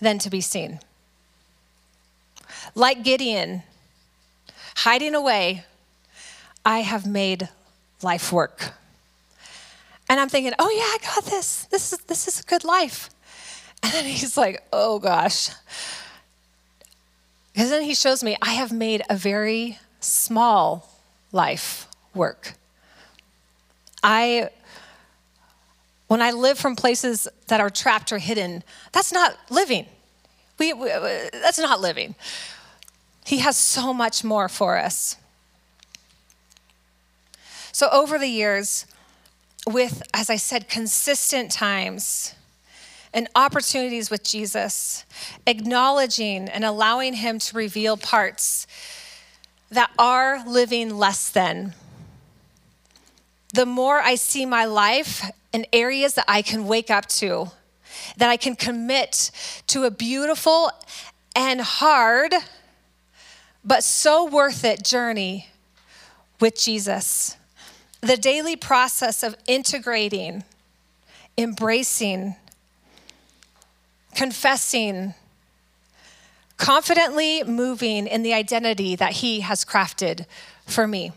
than 0.00 0.18
to 0.18 0.30
be 0.30 0.40
seen. 0.40 0.80
Like 2.74 3.02
Gideon, 3.02 3.62
hiding 4.76 5.14
away, 5.14 5.64
I 6.64 6.80
have 6.80 7.06
made 7.06 7.48
life 8.02 8.30
work. 8.32 8.72
And 10.08 10.20
I'm 10.20 10.28
thinking, 10.28 10.52
oh 10.58 10.70
yeah, 10.70 10.82
I 10.82 11.14
got 11.14 11.24
this. 11.24 11.64
This 11.64 11.92
is 11.92 11.98
this 12.00 12.28
is 12.28 12.40
a 12.40 12.44
good 12.44 12.64
life. 12.64 13.10
And 13.82 13.92
then 13.92 14.04
he's 14.04 14.36
like, 14.36 14.62
oh 14.72 14.98
gosh. 14.98 15.50
Because 17.52 17.70
then 17.70 17.82
he 17.82 17.94
shows 17.94 18.22
me 18.22 18.36
I 18.42 18.52
have 18.52 18.72
made 18.72 19.02
a 19.08 19.16
very 19.16 19.78
small 20.00 20.88
life 21.32 21.88
work. 22.14 22.54
I 24.02 24.50
when 26.06 26.22
I 26.22 26.30
live 26.30 26.58
from 26.58 26.76
places 26.76 27.26
that 27.48 27.60
are 27.60 27.70
trapped 27.70 28.12
or 28.12 28.18
hidden, 28.18 28.62
that's 28.92 29.12
not 29.12 29.36
living. 29.50 29.86
We, 30.58 30.72
we, 30.72 30.88
that's 30.88 31.58
not 31.58 31.80
living. 31.80 32.14
He 33.26 33.38
has 33.38 33.56
so 33.56 33.92
much 33.92 34.22
more 34.22 34.48
for 34.48 34.78
us. 34.78 35.16
So, 37.72 37.88
over 37.90 38.20
the 38.20 38.28
years, 38.28 38.86
with, 39.66 40.00
as 40.14 40.30
I 40.30 40.36
said, 40.36 40.68
consistent 40.68 41.50
times 41.50 42.36
and 43.12 43.28
opportunities 43.34 44.10
with 44.10 44.22
Jesus, 44.22 45.04
acknowledging 45.44 46.48
and 46.48 46.64
allowing 46.64 47.14
Him 47.14 47.40
to 47.40 47.56
reveal 47.56 47.96
parts 47.96 48.68
that 49.70 49.90
are 49.98 50.46
living 50.46 50.96
less 50.96 51.28
than, 51.28 51.74
the 53.52 53.66
more 53.66 53.98
I 53.98 54.14
see 54.14 54.46
my 54.46 54.66
life 54.66 55.28
in 55.52 55.66
areas 55.72 56.14
that 56.14 56.26
I 56.28 56.42
can 56.42 56.68
wake 56.68 56.90
up 56.90 57.06
to, 57.06 57.50
that 58.18 58.30
I 58.30 58.36
can 58.36 58.54
commit 58.54 59.32
to 59.66 59.82
a 59.82 59.90
beautiful 59.90 60.70
and 61.34 61.60
hard, 61.60 62.32
but 63.66 63.82
so 63.82 64.24
worth 64.24 64.64
it 64.64 64.84
journey 64.84 65.48
with 66.40 66.58
Jesus. 66.58 67.36
The 68.00 68.16
daily 68.16 68.54
process 68.54 69.24
of 69.24 69.36
integrating, 69.48 70.44
embracing, 71.36 72.36
confessing, 74.14 75.14
confidently 76.56 77.42
moving 77.42 78.06
in 78.06 78.22
the 78.22 78.32
identity 78.32 78.94
that 78.94 79.14
He 79.14 79.40
has 79.40 79.64
crafted 79.64 80.26
for 80.66 80.86
me. 80.86 81.10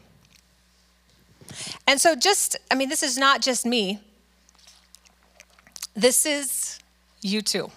And 1.87 2.01
so, 2.01 2.15
just, 2.15 2.57
I 2.71 2.75
mean, 2.75 2.89
this 2.89 3.03
is 3.03 3.17
not 3.17 3.41
just 3.41 3.65
me, 3.65 3.99
this 5.95 6.25
is 6.25 6.79
you 7.21 7.41
too. 7.41 7.71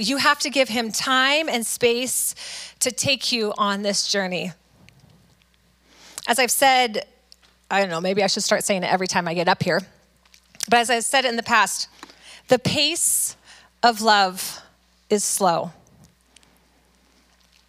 You 0.00 0.16
have 0.16 0.38
to 0.40 0.50
give 0.50 0.70
him 0.70 0.90
time 0.90 1.46
and 1.50 1.66
space 1.66 2.34
to 2.80 2.90
take 2.90 3.32
you 3.32 3.52
on 3.58 3.82
this 3.82 4.10
journey. 4.10 4.52
As 6.26 6.38
I've 6.38 6.50
said, 6.50 7.06
I 7.70 7.80
don't 7.80 7.90
know, 7.90 8.00
maybe 8.00 8.22
I 8.22 8.26
should 8.26 8.42
start 8.42 8.64
saying 8.64 8.82
it 8.82 8.90
every 8.90 9.06
time 9.06 9.28
I 9.28 9.34
get 9.34 9.46
up 9.46 9.62
here. 9.62 9.82
But 10.70 10.78
as 10.78 10.88
I've 10.88 11.04
said 11.04 11.26
in 11.26 11.36
the 11.36 11.42
past, 11.42 11.88
the 12.48 12.58
pace 12.58 13.36
of 13.82 14.00
love 14.00 14.62
is 15.10 15.22
slow. 15.22 15.72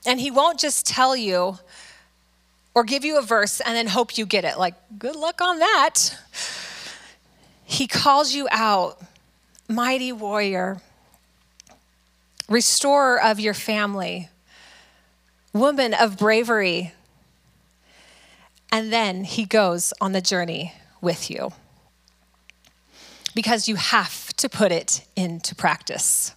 And 0.05 0.17
he 0.17 0.31
won't 0.31 0.57
just 0.57 0.87
tell 0.87 1.17
you 1.17 1.59
or 2.73 2.85
give 2.85 3.03
you 3.03 3.19
a 3.19 3.21
verse 3.21 3.59
and 3.59 3.75
then 3.75 3.87
hope 3.87 4.17
you 4.17 4.25
get 4.25 4.45
it. 4.45 4.57
Like, 4.57 4.75
good 4.97 5.17
luck 5.17 5.41
on 5.41 5.59
that. 5.59 6.15
He 7.65 7.87
calls 7.87 8.33
you 8.33 8.47
out, 8.51 9.01
mighty 9.67 10.13
warrior, 10.13 10.81
restorer 12.49 13.21
of 13.21 13.39
your 13.39 13.53
family, 13.53 14.29
woman 15.53 15.93
of 15.93 16.17
bravery. 16.17 16.93
And 18.71 18.91
then 18.91 19.23
he 19.23 19.45
goes 19.45 19.93
on 19.99 20.11
the 20.11 20.21
journey 20.21 20.73
with 21.01 21.29
you 21.29 21.51
because 23.35 23.67
you 23.67 23.75
have 23.75 24.33
to 24.37 24.49
put 24.49 24.71
it 24.71 25.05
into 25.15 25.55
practice. 25.55 26.35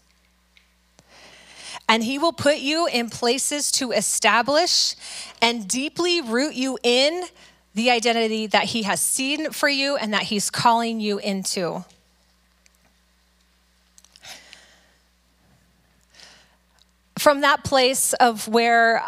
And 1.88 2.02
he 2.02 2.18
will 2.18 2.32
put 2.32 2.58
you 2.58 2.86
in 2.86 3.10
places 3.10 3.70
to 3.72 3.92
establish 3.92 4.94
and 5.42 5.68
deeply 5.68 6.20
root 6.20 6.54
you 6.54 6.78
in 6.82 7.24
the 7.74 7.90
identity 7.90 8.46
that 8.46 8.64
He 8.64 8.84
has 8.84 9.00
seen 9.00 9.50
for 9.50 9.68
you 9.68 9.96
and 9.96 10.12
that 10.14 10.22
He's 10.22 10.50
calling 10.50 11.00
you 11.00 11.18
into. 11.18 11.84
From 17.24 17.40
that 17.40 17.64
place 17.64 18.12
of 18.12 18.48
where, 18.48 19.02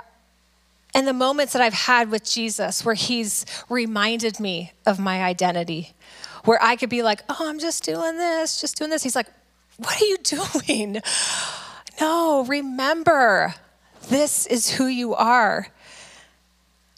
and 0.94 1.06
the 1.06 1.12
moments 1.12 1.52
that 1.52 1.60
I've 1.60 1.74
had 1.74 2.10
with 2.10 2.24
Jesus, 2.24 2.82
where 2.82 2.94
He's 2.94 3.44
reminded 3.68 4.40
me 4.40 4.72
of 4.86 4.98
my 4.98 5.22
identity, 5.22 5.92
where 6.46 6.58
I 6.62 6.76
could 6.76 6.88
be 6.88 7.02
like, 7.02 7.20
oh, 7.28 7.46
I'm 7.46 7.58
just 7.58 7.84
doing 7.84 8.16
this, 8.16 8.58
just 8.58 8.78
doing 8.78 8.88
this. 8.88 9.02
He's 9.02 9.16
like, 9.16 9.26
what 9.76 10.00
are 10.00 10.04
you 10.06 10.16
doing? 10.62 11.02
No, 12.00 12.46
remember, 12.46 13.54
this 14.08 14.46
is 14.46 14.70
who 14.70 14.86
you 14.86 15.14
are. 15.14 15.68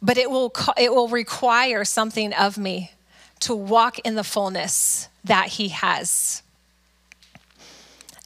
But 0.00 0.18
it 0.18 0.30
will, 0.30 0.52
it 0.76 0.94
will 0.94 1.08
require 1.08 1.84
something 1.84 2.32
of 2.32 2.56
me 2.56 2.92
to 3.40 3.56
walk 3.56 3.98
in 4.04 4.14
the 4.14 4.22
fullness 4.22 5.08
that 5.24 5.48
He 5.48 5.70
has. 5.70 6.44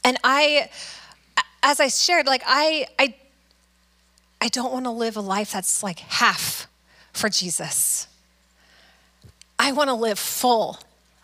And 0.03 0.19
I, 0.23 0.69
as 1.63 1.79
I 1.79 1.87
shared, 1.87 2.27
like 2.27 2.43
I, 2.45 2.85
I, 2.99 3.15
I 4.41 4.49
don't 4.49 4.71
want 4.71 4.85
to 4.85 4.91
live 4.91 5.15
a 5.15 5.21
life 5.21 5.53
that's 5.53 5.81
like 5.81 5.99
half 5.99 6.67
for 7.13 7.29
Jesus. 7.29 8.07
I 9.57 9.71
want 9.71 9.87
to 9.89 9.93
live 9.93 10.19
full 10.19 10.77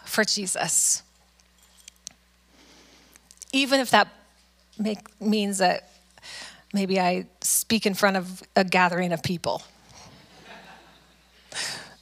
for 0.06 0.24
Jesus. 0.24 1.04
Even 3.52 3.82
if 3.82 3.92
that 3.92 4.08
make, 4.78 5.00
means 5.22 5.58
that 5.58 5.90
maybe 6.74 7.00
I 7.00 7.26
speak 7.42 7.86
in 7.86 7.94
front 7.94 8.16
of 8.16 8.42
a 8.56 8.64
gathering 8.64 9.12
of 9.12 9.22
people. 9.22 9.62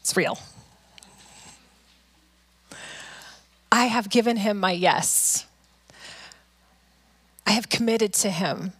It's 0.02 0.16
real. 0.16 0.38
I 3.72 3.86
have 3.86 4.10
given 4.10 4.38
him 4.38 4.60
my 4.60 4.72
yes. 4.72 5.46
I 7.48 7.52
have 7.52 7.70
committed 7.70 8.14
to 8.16 8.30
him. 8.30 8.74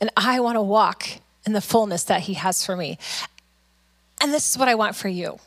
And 0.00 0.10
I 0.16 0.40
want 0.40 0.56
to 0.56 0.62
walk 0.62 1.06
in 1.46 1.52
the 1.52 1.60
fullness 1.60 2.02
that 2.04 2.22
he 2.22 2.34
has 2.34 2.66
for 2.66 2.76
me. 2.76 2.98
And 4.20 4.34
this 4.34 4.50
is 4.50 4.58
what 4.58 4.68
I 4.68 4.74
want 4.74 4.96
for 4.96 5.08
you. 5.08 5.38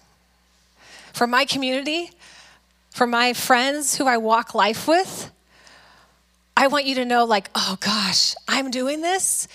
For 1.11 1.27
my 1.27 1.45
community, 1.45 2.11
for 2.89 3.05
my 3.05 3.33
friends 3.33 3.97
who 3.97 4.07
I 4.07 4.17
walk 4.17 4.55
life 4.55 4.87
with, 4.87 5.29
I 6.55 6.67
want 6.67 6.85
you 6.85 6.95
to 6.95 7.05
know, 7.05 7.25
like, 7.25 7.49
oh 7.53 7.77
gosh, 7.79 8.33
I'm 8.47 8.71
doing 8.71 9.01
this 9.01 9.47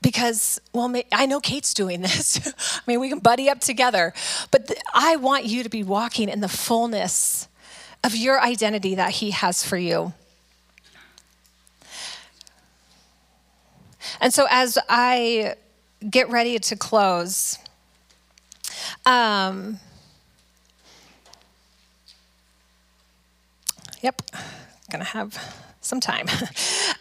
because, 0.00 0.60
well, 0.72 0.94
I 1.12 1.26
know 1.26 1.40
Kate's 1.40 1.74
doing 1.74 2.02
this. 2.02 2.38
I 2.76 2.80
mean, 2.86 3.00
we 3.00 3.08
can 3.08 3.18
buddy 3.18 3.48
up 3.50 3.60
together. 3.60 4.12
But 4.50 4.68
th- 4.68 4.80
I 4.92 5.16
want 5.16 5.46
you 5.46 5.62
to 5.62 5.70
be 5.70 5.82
walking 5.82 6.28
in 6.28 6.40
the 6.40 6.48
fullness 6.48 7.48
of 8.04 8.14
your 8.14 8.40
identity 8.40 8.94
that 8.94 9.10
He 9.12 9.30
has 9.32 9.64
for 9.64 9.78
you. 9.78 10.12
And 14.20 14.32
so, 14.32 14.46
as 14.50 14.78
I 14.88 15.56
get 16.08 16.30
ready 16.30 16.58
to 16.58 16.76
close, 16.76 17.58
um, 19.06 19.78
yep, 24.02 24.22
gonna 24.90 25.04
have 25.04 25.38
some 25.80 26.00
time. 26.00 26.26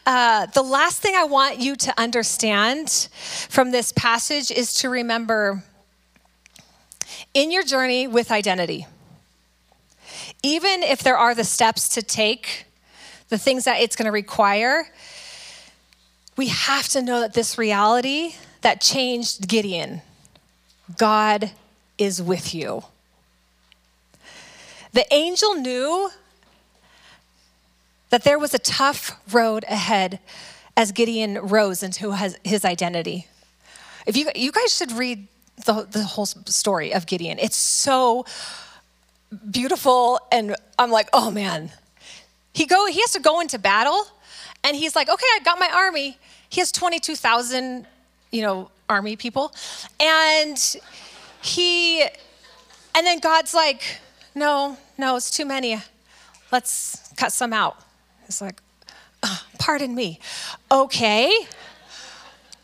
Uh, 0.05 0.47
the 0.47 0.61
last 0.61 1.01
thing 1.01 1.15
I 1.15 1.23
want 1.23 1.59
you 1.59 1.77
to 1.77 1.97
understand 1.97 3.07
from 3.47 3.71
this 3.71 3.93
passage 3.93 4.51
is 4.51 4.73
to 4.75 4.89
remember 4.89 5.63
in 7.33 7.51
your 7.51 7.63
journey 7.63 8.07
with 8.07 8.29
identity, 8.29 8.85
even 10.43 10.83
if 10.83 11.01
there 11.01 11.17
are 11.17 11.33
the 11.33 11.45
steps 11.45 11.87
to 11.89 12.01
take, 12.01 12.65
the 13.29 13.37
things 13.37 13.63
that 13.63 13.79
it's 13.79 13.95
to 14.07 14.11
require, 14.11 14.87
we 16.35 16.47
have 16.47 16.87
to 16.89 17.01
know 17.01 17.19
that 17.19 17.33
this 17.33 17.57
reality 17.57 18.35
that 18.61 18.81
changed 18.81 19.47
Gideon, 19.47 20.01
God 20.97 21.51
is 21.97 22.21
with 22.21 22.55
you. 22.55 22.83
The 24.93 25.11
angel 25.13 25.55
knew 25.55 26.11
that 28.09 28.23
there 28.23 28.37
was 28.37 28.53
a 28.53 28.59
tough 28.59 29.19
road 29.31 29.65
ahead 29.67 30.19
as 30.77 30.91
Gideon 30.91 31.39
rose 31.39 31.83
into 31.83 32.15
his 32.43 32.65
identity. 32.65 33.27
If 34.05 34.17
you, 34.17 34.29
you 34.35 34.51
guys 34.51 34.75
should 34.75 34.91
read 34.91 35.27
the, 35.65 35.87
the 35.89 36.03
whole 36.03 36.25
story 36.25 36.93
of 36.93 37.05
Gideon, 37.05 37.39
it's 37.39 37.55
so 37.55 38.25
beautiful. 39.49 40.19
And 40.31 40.55
I'm 40.77 40.91
like, 40.91 41.09
oh 41.13 41.31
man. 41.31 41.71
He, 42.53 42.67
go, 42.67 42.85
he 42.85 43.01
has 43.01 43.11
to 43.13 43.19
go 43.19 43.39
into 43.39 43.57
battle 43.57 44.05
and 44.63 44.75
he's 44.75 44.95
like, 44.95 45.09
okay, 45.09 45.25
I 45.35 45.39
got 45.43 45.59
my 45.59 45.69
army. 45.73 46.17
He 46.49 46.61
has 46.61 46.71
22,000, 46.71 47.85
you 48.31 48.41
know, 48.41 48.69
army 48.89 49.15
people. 49.15 49.53
And 49.99 50.57
he, 51.41 52.01
and 52.01 53.05
then 53.05 53.19
God's 53.19 53.53
like, 53.53 53.99
no, 54.35 54.77
no, 54.97 55.15
it's 55.15 55.31
too 55.31 55.45
many. 55.45 55.81
Let's 56.51 57.11
cut 57.17 57.33
some 57.33 57.53
out. 57.53 57.77
It's 58.25 58.41
like, 58.41 58.61
uh, 59.21 59.37
pardon 59.59 59.95
me. 59.95 60.19
Okay. 60.71 61.33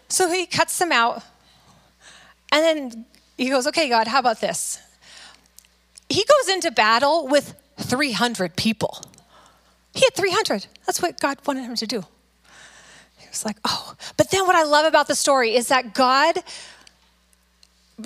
So 0.08 0.32
he 0.32 0.46
cuts 0.46 0.78
them 0.80 0.92
out. 0.92 1.24
And 2.52 2.64
then 2.64 3.06
he 3.38 3.50
goes, 3.50 3.68
okay, 3.68 3.90
God, 3.90 4.08
how 4.08 4.20
about 4.20 4.42
this? 4.42 4.80
He 6.10 6.26
goes 6.26 6.54
into 6.54 6.72
battle 6.72 7.28
with 7.28 7.56
300 7.78 8.56
people. 8.56 9.02
He 10.00 10.06
had 10.06 10.16
300. 10.16 10.66
That's 10.86 11.02
what 11.02 11.20
God 11.20 11.40
wanted 11.46 11.66
him 11.66 11.76
to 11.76 11.86
do. 11.86 12.06
He 13.18 13.28
was 13.28 13.44
like, 13.44 13.58
oh. 13.66 13.96
But 14.16 14.32
then 14.32 14.48
what 14.48 14.56
I 14.56 14.64
love 14.64 14.86
about 14.86 15.10
the 15.10 15.16
story 15.16 15.56
is 15.56 15.68
that 15.68 15.94
God 15.94 16.42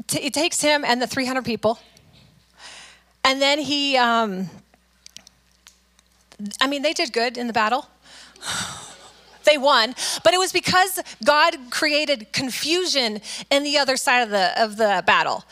t- 0.08 0.22
it 0.22 0.34
takes 0.34 0.60
him 0.60 0.84
and 0.84 1.00
the 1.00 1.06
300 1.06 1.46
people, 1.46 1.78
and 3.24 3.40
then 3.40 3.60
he, 3.60 3.96
um, 3.96 4.50
I 6.60 6.66
mean, 6.66 6.82
they 6.82 6.94
did 6.94 7.14
good 7.14 7.38
in 7.38 7.46
the 7.46 7.54
battle. 7.54 7.88
they 9.44 9.60
won, 9.60 9.94
but 10.24 10.34
it 10.34 10.40
was 10.40 10.52
because 10.52 11.00
God 11.24 11.56
created 11.70 12.34
confusion 12.34 13.22
in 13.52 13.62
the 13.62 13.78
other 13.78 13.98
side 13.98 14.22
of 14.22 14.32
the, 14.32 14.60
of 14.60 14.78
the 14.78 15.04
battle. 15.06 15.44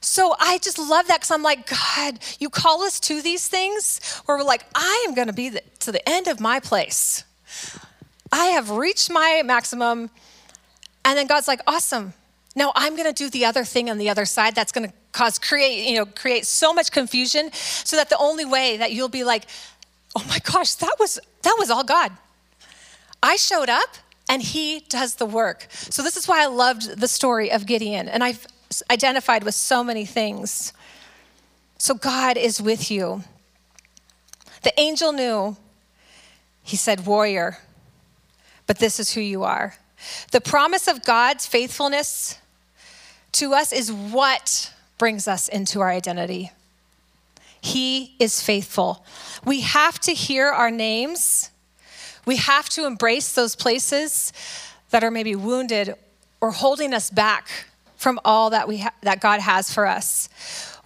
So 0.00 0.34
I 0.38 0.58
just 0.58 0.78
love 0.78 1.08
that 1.08 1.18
because 1.18 1.30
I'm 1.30 1.42
like, 1.42 1.68
God, 1.68 2.18
you 2.38 2.48
call 2.48 2.82
us 2.82 2.98
to 3.00 3.20
these 3.20 3.48
things 3.48 4.00
where 4.24 4.38
we're 4.38 4.44
like, 4.44 4.64
I 4.74 5.04
am 5.06 5.14
going 5.14 5.26
to 5.26 5.32
be 5.32 5.50
the, 5.50 5.62
to 5.80 5.92
the 5.92 6.06
end 6.08 6.26
of 6.26 6.40
my 6.40 6.58
place. 6.58 7.24
I 8.32 8.46
have 8.46 8.70
reached 8.70 9.10
my 9.10 9.42
maximum. 9.44 10.10
And 11.04 11.18
then 11.18 11.26
God's 11.26 11.48
like, 11.48 11.60
awesome. 11.66 12.14
Now 12.56 12.72
I'm 12.74 12.96
going 12.96 13.12
to 13.12 13.12
do 13.12 13.28
the 13.28 13.44
other 13.44 13.64
thing 13.64 13.90
on 13.90 13.98
the 13.98 14.08
other 14.08 14.24
side 14.24 14.54
that's 14.54 14.72
going 14.72 14.88
to 14.88 14.94
cause 15.12 15.38
create, 15.38 15.86
you 15.88 15.96
know, 15.96 16.06
create 16.06 16.46
so 16.46 16.72
much 16.72 16.90
confusion 16.90 17.50
so 17.52 17.96
that 17.96 18.08
the 18.08 18.18
only 18.18 18.44
way 18.44 18.76
that 18.78 18.92
you'll 18.92 19.08
be 19.08 19.24
like, 19.24 19.44
oh 20.16 20.24
my 20.28 20.38
gosh, 20.38 20.74
that 20.74 20.96
was 20.98 21.18
that 21.42 21.56
was 21.58 21.70
all 21.70 21.84
God. 21.84 22.12
I 23.22 23.36
showed 23.36 23.68
up 23.68 23.96
and 24.28 24.42
he 24.42 24.80
does 24.88 25.16
the 25.16 25.26
work. 25.26 25.66
So 25.70 26.02
this 26.02 26.16
is 26.16 26.26
why 26.26 26.42
I 26.42 26.46
loved 26.46 27.00
the 27.00 27.08
story 27.08 27.52
of 27.52 27.66
Gideon. 27.66 28.08
And 28.08 28.24
I've 28.24 28.46
identified 28.90 29.44
with 29.44 29.54
so 29.54 29.82
many 29.82 30.04
things. 30.04 30.72
So 31.78 31.94
God 31.94 32.36
is 32.36 32.60
with 32.60 32.90
you. 32.90 33.24
The 34.62 34.78
angel 34.78 35.12
knew, 35.12 35.56
he 36.62 36.76
said, 36.76 37.06
warrior, 37.06 37.58
but 38.66 38.78
this 38.78 39.00
is 39.00 39.14
who 39.14 39.20
you 39.20 39.42
are. 39.42 39.74
The 40.30 40.40
promise 40.40 40.86
of 40.86 41.04
God's 41.04 41.46
faithfulness 41.46 42.38
to 43.32 43.54
us 43.54 43.72
is 43.72 43.92
what 43.92 44.72
brings 44.98 45.26
us 45.26 45.48
into 45.48 45.80
our 45.80 45.90
identity. 45.90 46.50
He 47.60 48.14
is 48.18 48.42
faithful. 48.42 49.04
We 49.44 49.60
have 49.60 49.98
to 50.00 50.12
hear 50.12 50.48
our 50.48 50.70
names. 50.70 51.50
We 52.26 52.36
have 52.36 52.68
to 52.70 52.86
embrace 52.86 53.32
those 53.32 53.56
places 53.56 54.32
that 54.90 55.02
are 55.02 55.10
maybe 55.10 55.34
wounded 55.34 55.94
or 56.40 56.50
holding 56.52 56.94
us 56.94 57.10
back 57.10 57.48
from 58.00 58.18
all 58.24 58.48
that 58.48 58.66
we 58.66 58.78
ha- 58.78 58.94
that 59.02 59.20
God 59.20 59.40
has 59.40 59.70
for 59.70 59.86
us. 59.86 60.30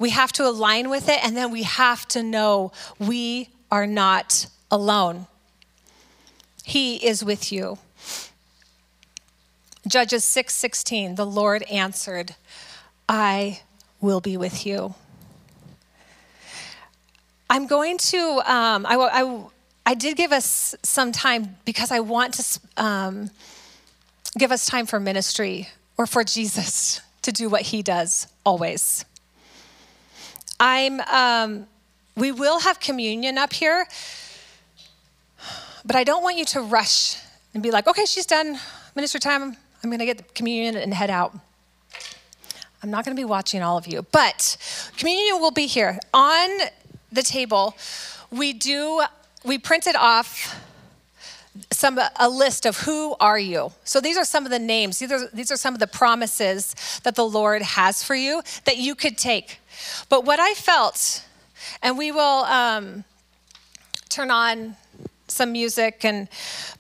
We 0.01 0.11
have 0.11 0.33
to 0.33 0.45
align 0.49 0.91
with 0.91 1.09
it 1.09 1.25
and 1.25 1.37
then 1.37 1.53
we 1.53 1.63
have 1.63 2.09
to 2.09 2.25
know 2.25 2.73
we 2.99 3.51
are 3.71 3.87
not 3.87 4.49
alone. 4.69 5.29
He 6.65 6.97
is 6.97 7.25
with 7.25 7.53
you. 7.53 7.79
Judges 9.87 10.25
6:16 10.25 11.15
The 11.15 11.25
Lord 11.25 11.63
answered, 11.71 12.35
I 13.09 13.61
will 14.01 14.21
be 14.21 14.37
with 14.37 14.67
you. 14.67 14.97
I'm 17.49 17.69
going 17.69 17.99
to 17.99 18.19
um, 18.45 18.85
I, 18.87 18.97
I, 18.97 19.45
I 19.87 19.95
did 19.95 20.17
give 20.17 20.33
us 20.33 20.75
some 20.83 21.13
time 21.13 21.59
because 21.65 21.93
I 21.93 22.01
want 22.01 22.35
to 22.35 22.61
um, 22.77 23.31
give 24.37 24.51
us 24.51 24.67
time 24.67 24.87
for 24.87 24.99
ministry 24.99 25.69
or 25.97 26.07
for 26.07 26.25
Jesus 26.25 27.01
to 27.23 27.33
do 27.33 27.49
what 27.49 27.63
he 27.63 27.83
does 27.83 28.27
always. 28.45 29.05
I'm, 30.61 31.01
um, 31.01 31.67
we 32.17 32.33
will 32.33 32.61
have 32.61 32.81
communion 32.81 33.39
up 33.39 33.53
here, 33.53 33.87
but 35.85 35.97
I 35.97 36.05
don't 36.05 36.23
want 36.23 36.39
you 36.39 36.45
to 36.47 36.61
rush 36.61 37.17
and 37.53 37.63
be 37.63 37.71
like, 37.71 37.87
okay, 37.87 38.05
she's 38.05 38.27
done 38.27 38.59
minister 38.95 39.19
time. 39.19 39.57
I'm 39.83 39.91
going 39.91 39.99
to 39.99 40.07
get 40.07 40.19
the 40.19 40.25
communion 40.35 40.77
and 40.77 40.95
head 40.95 41.11
out. 41.11 41.37
I'm 42.83 42.91
not 42.91 43.05
going 43.05 43.17
to 43.17 43.21
be 43.21 43.25
watching 43.25 43.63
all 43.63 43.79
of 43.79 43.87
you, 43.87 44.03
but 44.13 44.57
communion 44.97 45.41
will 45.41 45.51
be 45.51 45.67
here 45.67 45.99
on 46.13 46.51
the 47.11 47.23
table. 47.23 47.77
We 48.31 48.53
do, 48.53 49.03
we 49.45 49.59
printed 49.59 49.97
off 49.97 50.55
some 51.71 51.99
a 51.99 52.29
list 52.29 52.67
of 52.67 52.79
who 52.79 53.15
are 53.21 53.39
you. 53.39 53.73
So 53.85 54.01
these 54.01 54.17
are 54.17 54.25
some 54.25 54.45
of 54.45 54.51
the 54.51 54.59
names. 54.59 54.99
These 54.99 55.13
are, 55.13 55.29
these 55.29 55.53
are 55.53 55.57
some 55.57 55.75
of 55.75 55.81
the 55.81 55.87
promises 55.87 56.75
that 57.05 57.15
the 57.15 57.25
Lord 57.25 57.63
has 57.63 58.03
for 58.03 58.15
you 58.15 58.43
that 58.65 58.77
you 58.79 58.95
could 58.95 59.17
take. 59.17 59.61
But 60.09 60.25
what 60.25 60.41
I 60.41 60.55
felt, 60.55 61.25
and 61.83 61.97
we 61.97 62.11
will 62.11 62.45
um, 62.45 63.05
turn 64.09 64.31
on 64.31 64.77
some 65.29 65.53
music, 65.53 66.05
and 66.05 66.29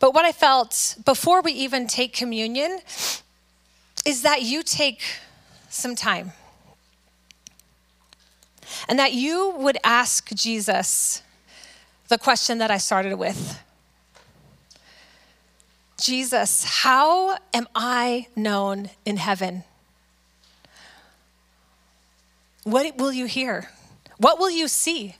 but 0.00 0.12
what 0.12 0.24
I 0.24 0.32
felt 0.32 0.96
before 1.04 1.40
we 1.40 1.52
even 1.52 1.86
take 1.86 2.12
communion 2.12 2.80
is 4.04 4.22
that 4.22 4.42
you 4.42 4.62
take 4.62 5.02
some 5.68 5.94
time. 5.94 6.32
And 8.88 8.98
that 8.98 9.12
you 9.12 9.54
would 9.56 9.78
ask 9.84 10.30
Jesus 10.34 11.22
the 12.08 12.18
question 12.18 12.58
that 12.58 12.70
I 12.70 12.78
started 12.78 13.14
with 13.14 13.58
Jesus, 16.04 16.64
how 16.64 17.38
am 17.54 17.66
I 17.74 18.26
known 18.36 18.90
in 19.06 19.16
heaven? 19.16 19.64
What 22.64 22.98
will 22.98 23.10
you 23.10 23.24
hear? 23.24 23.70
What 24.18 24.38
will 24.38 24.50
you 24.50 24.68
see? 24.68 25.16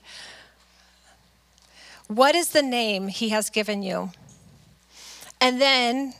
What 2.09 2.35
is 2.35 2.51
the 2.51 2.61
name 2.61 3.09
he 3.09 3.31
has 3.31 3.49
given 3.49 3.83
you? 3.83 4.11
And 5.40 5.59
then, 5.59 6.12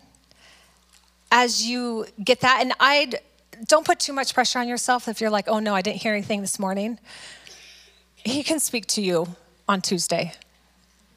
as 1.31 1.67
you 1.67 2.07
get 2.25 2.41
that, 2.41 2.61
and 2.63 2.73
I 2.81 3.13
don't 3.67 3.85
put 3.85 4.01
too 4.01 4.15
much 4.15 4.33
pressure 4.33 4.61
on 4.61 4.67
yourself 4.67 5.09
if 5.09 5.21
you're 5.21 5.29
like, 5.29 5.47
oh 5.47 5.59
no, 5.59 5.75
I 5.75 5.83
didn't 5.83 6.01
hear 6.01 6.15
anything 6.15 6.41
this 6.41 6.59
morning. 6.59 6.99
He 8.15 8.43
can 8.43 8.61
speak 8.61 8.87
to 8.87 9.03
you 9.03 9.27
on 9.69 9.83
Tuesday 9.83 10.33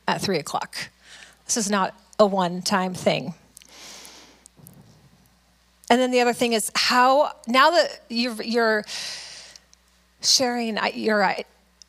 at 0.06 0.20
three 0.20 0.38
o'clock. 0.38 0.76
This 1.46 1.56
is 1.56 1.72
not 1.72 1.96
a 2.20 2.26
one 2.26 2.62
time 2.62 2.94
thing. 2.94 3.34
And 5.90 6.02
then 6.02 6.12
the 6.12 6.20
other 6.20 6.34
thing 6.34 6.54
is 6.54 6.72
how, 6.76 7.32
now 7.48 7.72
that 7.72 8.02
you're, 8.10 8.42
you're 8.42 8.84
sharing 10.22 10.78
uh, 10.78 10.88
your 10.94 11.24
uh, 11.24 11.36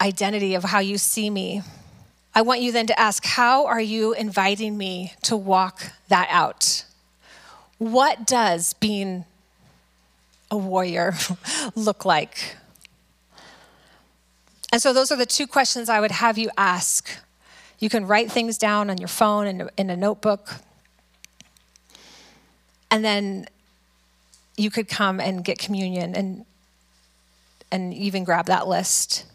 identity 0.01 0.55
of 0.55 0.65
how 0.65 0.79
you 0.79 0.99
see 0.99 1.31
me, 1.31 1.63
I 2.35 2.43
want 2.43 2.61
you 2.61 2.71
then 2.71 2.87
to 2.87 2.99
ask, 3.01 3.25
how 3.25 3.67
are 3.67 3.81
you 3.81 4.13
inviting 4.13 4.79
me 4.79 5.15
to 5.23 5.37
walk 5.37 5.93
that 6.09 6.29
out? 6.31 6.85
What 7.79 8.27
does 8.27 8.75
being 8.75 9.25
a 10.51 10.57
warrior 10.57 11.15
look 11.75 12.05
like? 12.05 12.57
And 14.71 14.81
so, 14.83 14.93
those 14.93 15.11
are 15.11 15.17
the 15.17 15.27
two 15.27 15.47
questions 15.47 15.89
I 15.89 15.99
would 15.99 16.11
have 16.11 16.37
you 16.37 16.51
ask 16.57 17.09
you 17.79 17.89
can 17.89 18.07
write 18.07 18.31
things 18.31 18.59
down 18.59 18.91
on 18.91 18.99
your 18.99 19.09
phone 19.09 19.47
and 19.47 19.71
in 19.77 19.91
a 19.91 19.97
notebook. 19.97 20.57
And 22.91 23.05
then 23.05 23.47
you 24.57 24.71
could 24.71 24.89
come 24.89 25.21
and 25.21 25.45
get 25.45 25.59
communion 25.59 26.15
and 26.15 26.45
and 27.71 27.93
even 27.93 28.25
grab 28.25 28.47
that 28.47 28.67
list. 28.67 29.27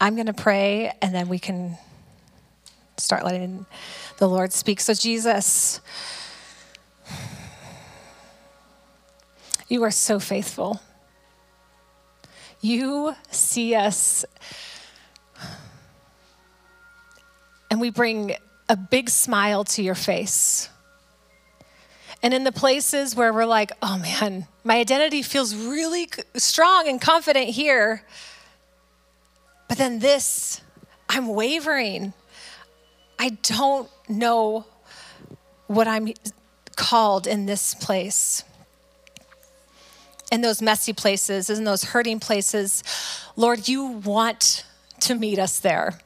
I'm 0.00 0.14
going 0.14 0.26
to 0.26 0.32
pray 0.32 0.92
and 1.00 1.14
then 1.14 1.28
we 1.28 1.38
can 1.38 1.76
start 2.96 3.24
letting 3.24 3.66
the 4.18 4.28
Lord 4.28 4.52
speak. 4.52 4.80
So 4.80 4.94
Jesus 4.94 5.80
you 9.72 9.82
are 9.84 9.90
so 9.90 10.18
faithful. 10.18 10.82
You 12.62 13.16
see 13.30 13.74
us, 13.74 14.24
and 17.68 17.80
we 17.80 17.90
bring 17.90 18.36
a 18.68 18.76
big 18.76 19.10
smile 19.10 19.64
to 19.64 19.82
your 19.82 19.96
face. 19.96 20.68
And 22.22 22.32
in 22.32 22.44
the 22.44 22.52
places 22.52 23.16
where 23.16 23.32
we're 23.32 23.46
like, 23.46 23.72
oh 23.82 23.98
man, 23.98 24.46
my 24.62 24.76
identity 24.76 25.22
feels 25.22 25.56
really 25.56 26.08
strong 26.36 26.86
and 26.86 27.00
confident 27.00 27.48
here, 27.48 28.04
but 29.68 29.76
then 29.76 29.98
this, 29.98 30.60
I'm 31.08 31.26
wavering. 31.26 32.12
I 33.18 33.30
don't 33.42 33.90
know 34.08 34.66
what 35.66 35.88
I'm 35.88 36.12
called 36.76 37.26
in 37.26 37.46
this 37.46 37.74
place. 37.74 38.44
In 40.32 40.40
those 40.40 40.62
messy 40.62 40.94
places, 40.94 41.50
in 41.50 41.64
those 41.64 41.84
hurting 41.84 42.18
places, 42.18 42.82
Lord, 43.36 43.68
you 43.68 43.84
want 43.84 44.64
to 45.00 45.14
meet 45.14 45.38
us 45.38 45.58
there. 45.60 46.00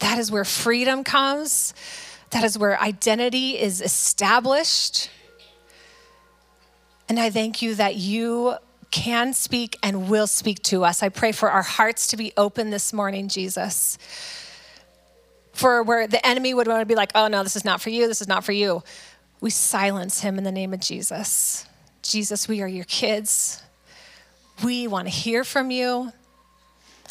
That 0.00 0.18
is 0.18 0.32
where 0.32 0.44
freedom 0.44 1.04
comes. 1.04 1.72
That 2.30 2.42
is 2.42 2.58
where 2.58 2.78
identity 2.80 3.58
is 3.58 3.80
established. 3.80 5.10
And 7.08 7.20
I 7.20 7.30
thank 7.30 7.62
you 7.62 7.76
that 7.76 7.94
you 7.94 8.56
can 8.90 9.32
speak 9.32 9.78
and 9.80 10.10
will 10.10 10.26
speak 10.26 10.62
to 10.64 10.84
us. 10.84 11.02
I 11.02 11.08
pray 11.08 11.30
for 11.30 11.48
our 11.48 11.62
hearts 11.62 12.08
to 12.08 12.16
be 12.16 12.32
open 12.36 12.70
this 12.70 12.92
morning, 12.92 13.28
Jesus. 13.28 13.96
For 15.52 15.84
where 15.84 16.08
the 16.08 16.24
enemy 16.26 16.52
would 16.52 16.66
want 16.66 16.80
to 16.80 16.86
be 16.86 16.96
like, 16.96 17.12
oh 17.14 17.28
no, 17.28 17.44
this 17.44 17.54
is 17.54 17.64
not 17.64 17.80
for 17.80 17.90
you, 17.90 18.08
this 18.08 18.20
is 18.20 18.28
not 18.28 18.44
for 18.44 18.52
you. 18.52 18.82
We 19.40 19.50
silence 19.50 20.20
him 20.20 20.36
in 20.36 20.42
the 20.42 20.52
name 20.52 20.74
of 20.74 20.80
Jesus. 20.80 21.64
Jesus, 22.10 22.48
we 22.48 22.62
are 22.62 22.68
your 22.68 22.84
kids. 22.84 23.62
We 24.64 24.86
want 24.86 25.06
to 25.06 25.10
hear 25.10 25.44
from 25.44 25.70
you. 25.70 26.12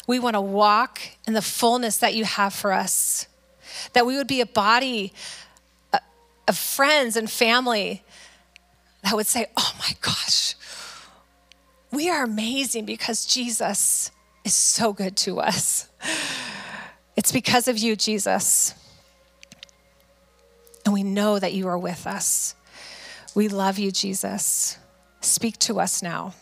We 0.06 0.18
want 0.18 0.34
to 0.34 0.40
walk 0.40 1.00
in 1.26 1.34
the 1.34 1.42
fullness 1.42 1.98
that 1.98 2.14
you 2.14 2.24
have 2.24 2.54
for 2.54 2.72
us. 2.72 3.26
That 3.92 4.06
we 4.06 4.16
would 4.16 4.26
be 4.26 4.40
a 4.40 4.46
body 4.46 5.12
uh, 5.92 5.98
of 6.48 6.56
friends 6.56 7.16
and 7.16 7.30
family 7.30 8.02
that 9.02 9.14
would 9.14 9.26
say, 9.26 9.46
oh 9.56 9.72
my 9.78 9.94
gosh, 10.00 10.54
we 11.92 12.10
are 12.10 12.24
amazing 12.24 12.84
because 12.84 13.24
Jesus 13.24 14.10
is 14.44 14.54
so 14.54 14.92
good 14.92 15.16
to 15.18 15.40
us. 15.40 15.88
It's 17.16 17.32
because 17.32 17.68
of 17.68 17.78
you, 17.78 17.96
Jesus. 17.96 18.74
And 20.84 20.92
we 20.92 21.02
know 21.02 21.38
that 21.38 21.52
you 21.52 21.66
are 21.68 21.78
with 21.78 22.06
us. 22.06 22.54
We 23.34 23.48
love 23.48 23.78
you, 23.78 23.90
Jesus. 23.90 24.78
Speak 25.26 25.58
to 25.58 25.80
us 25.80 26.04
now. 26.04 26.34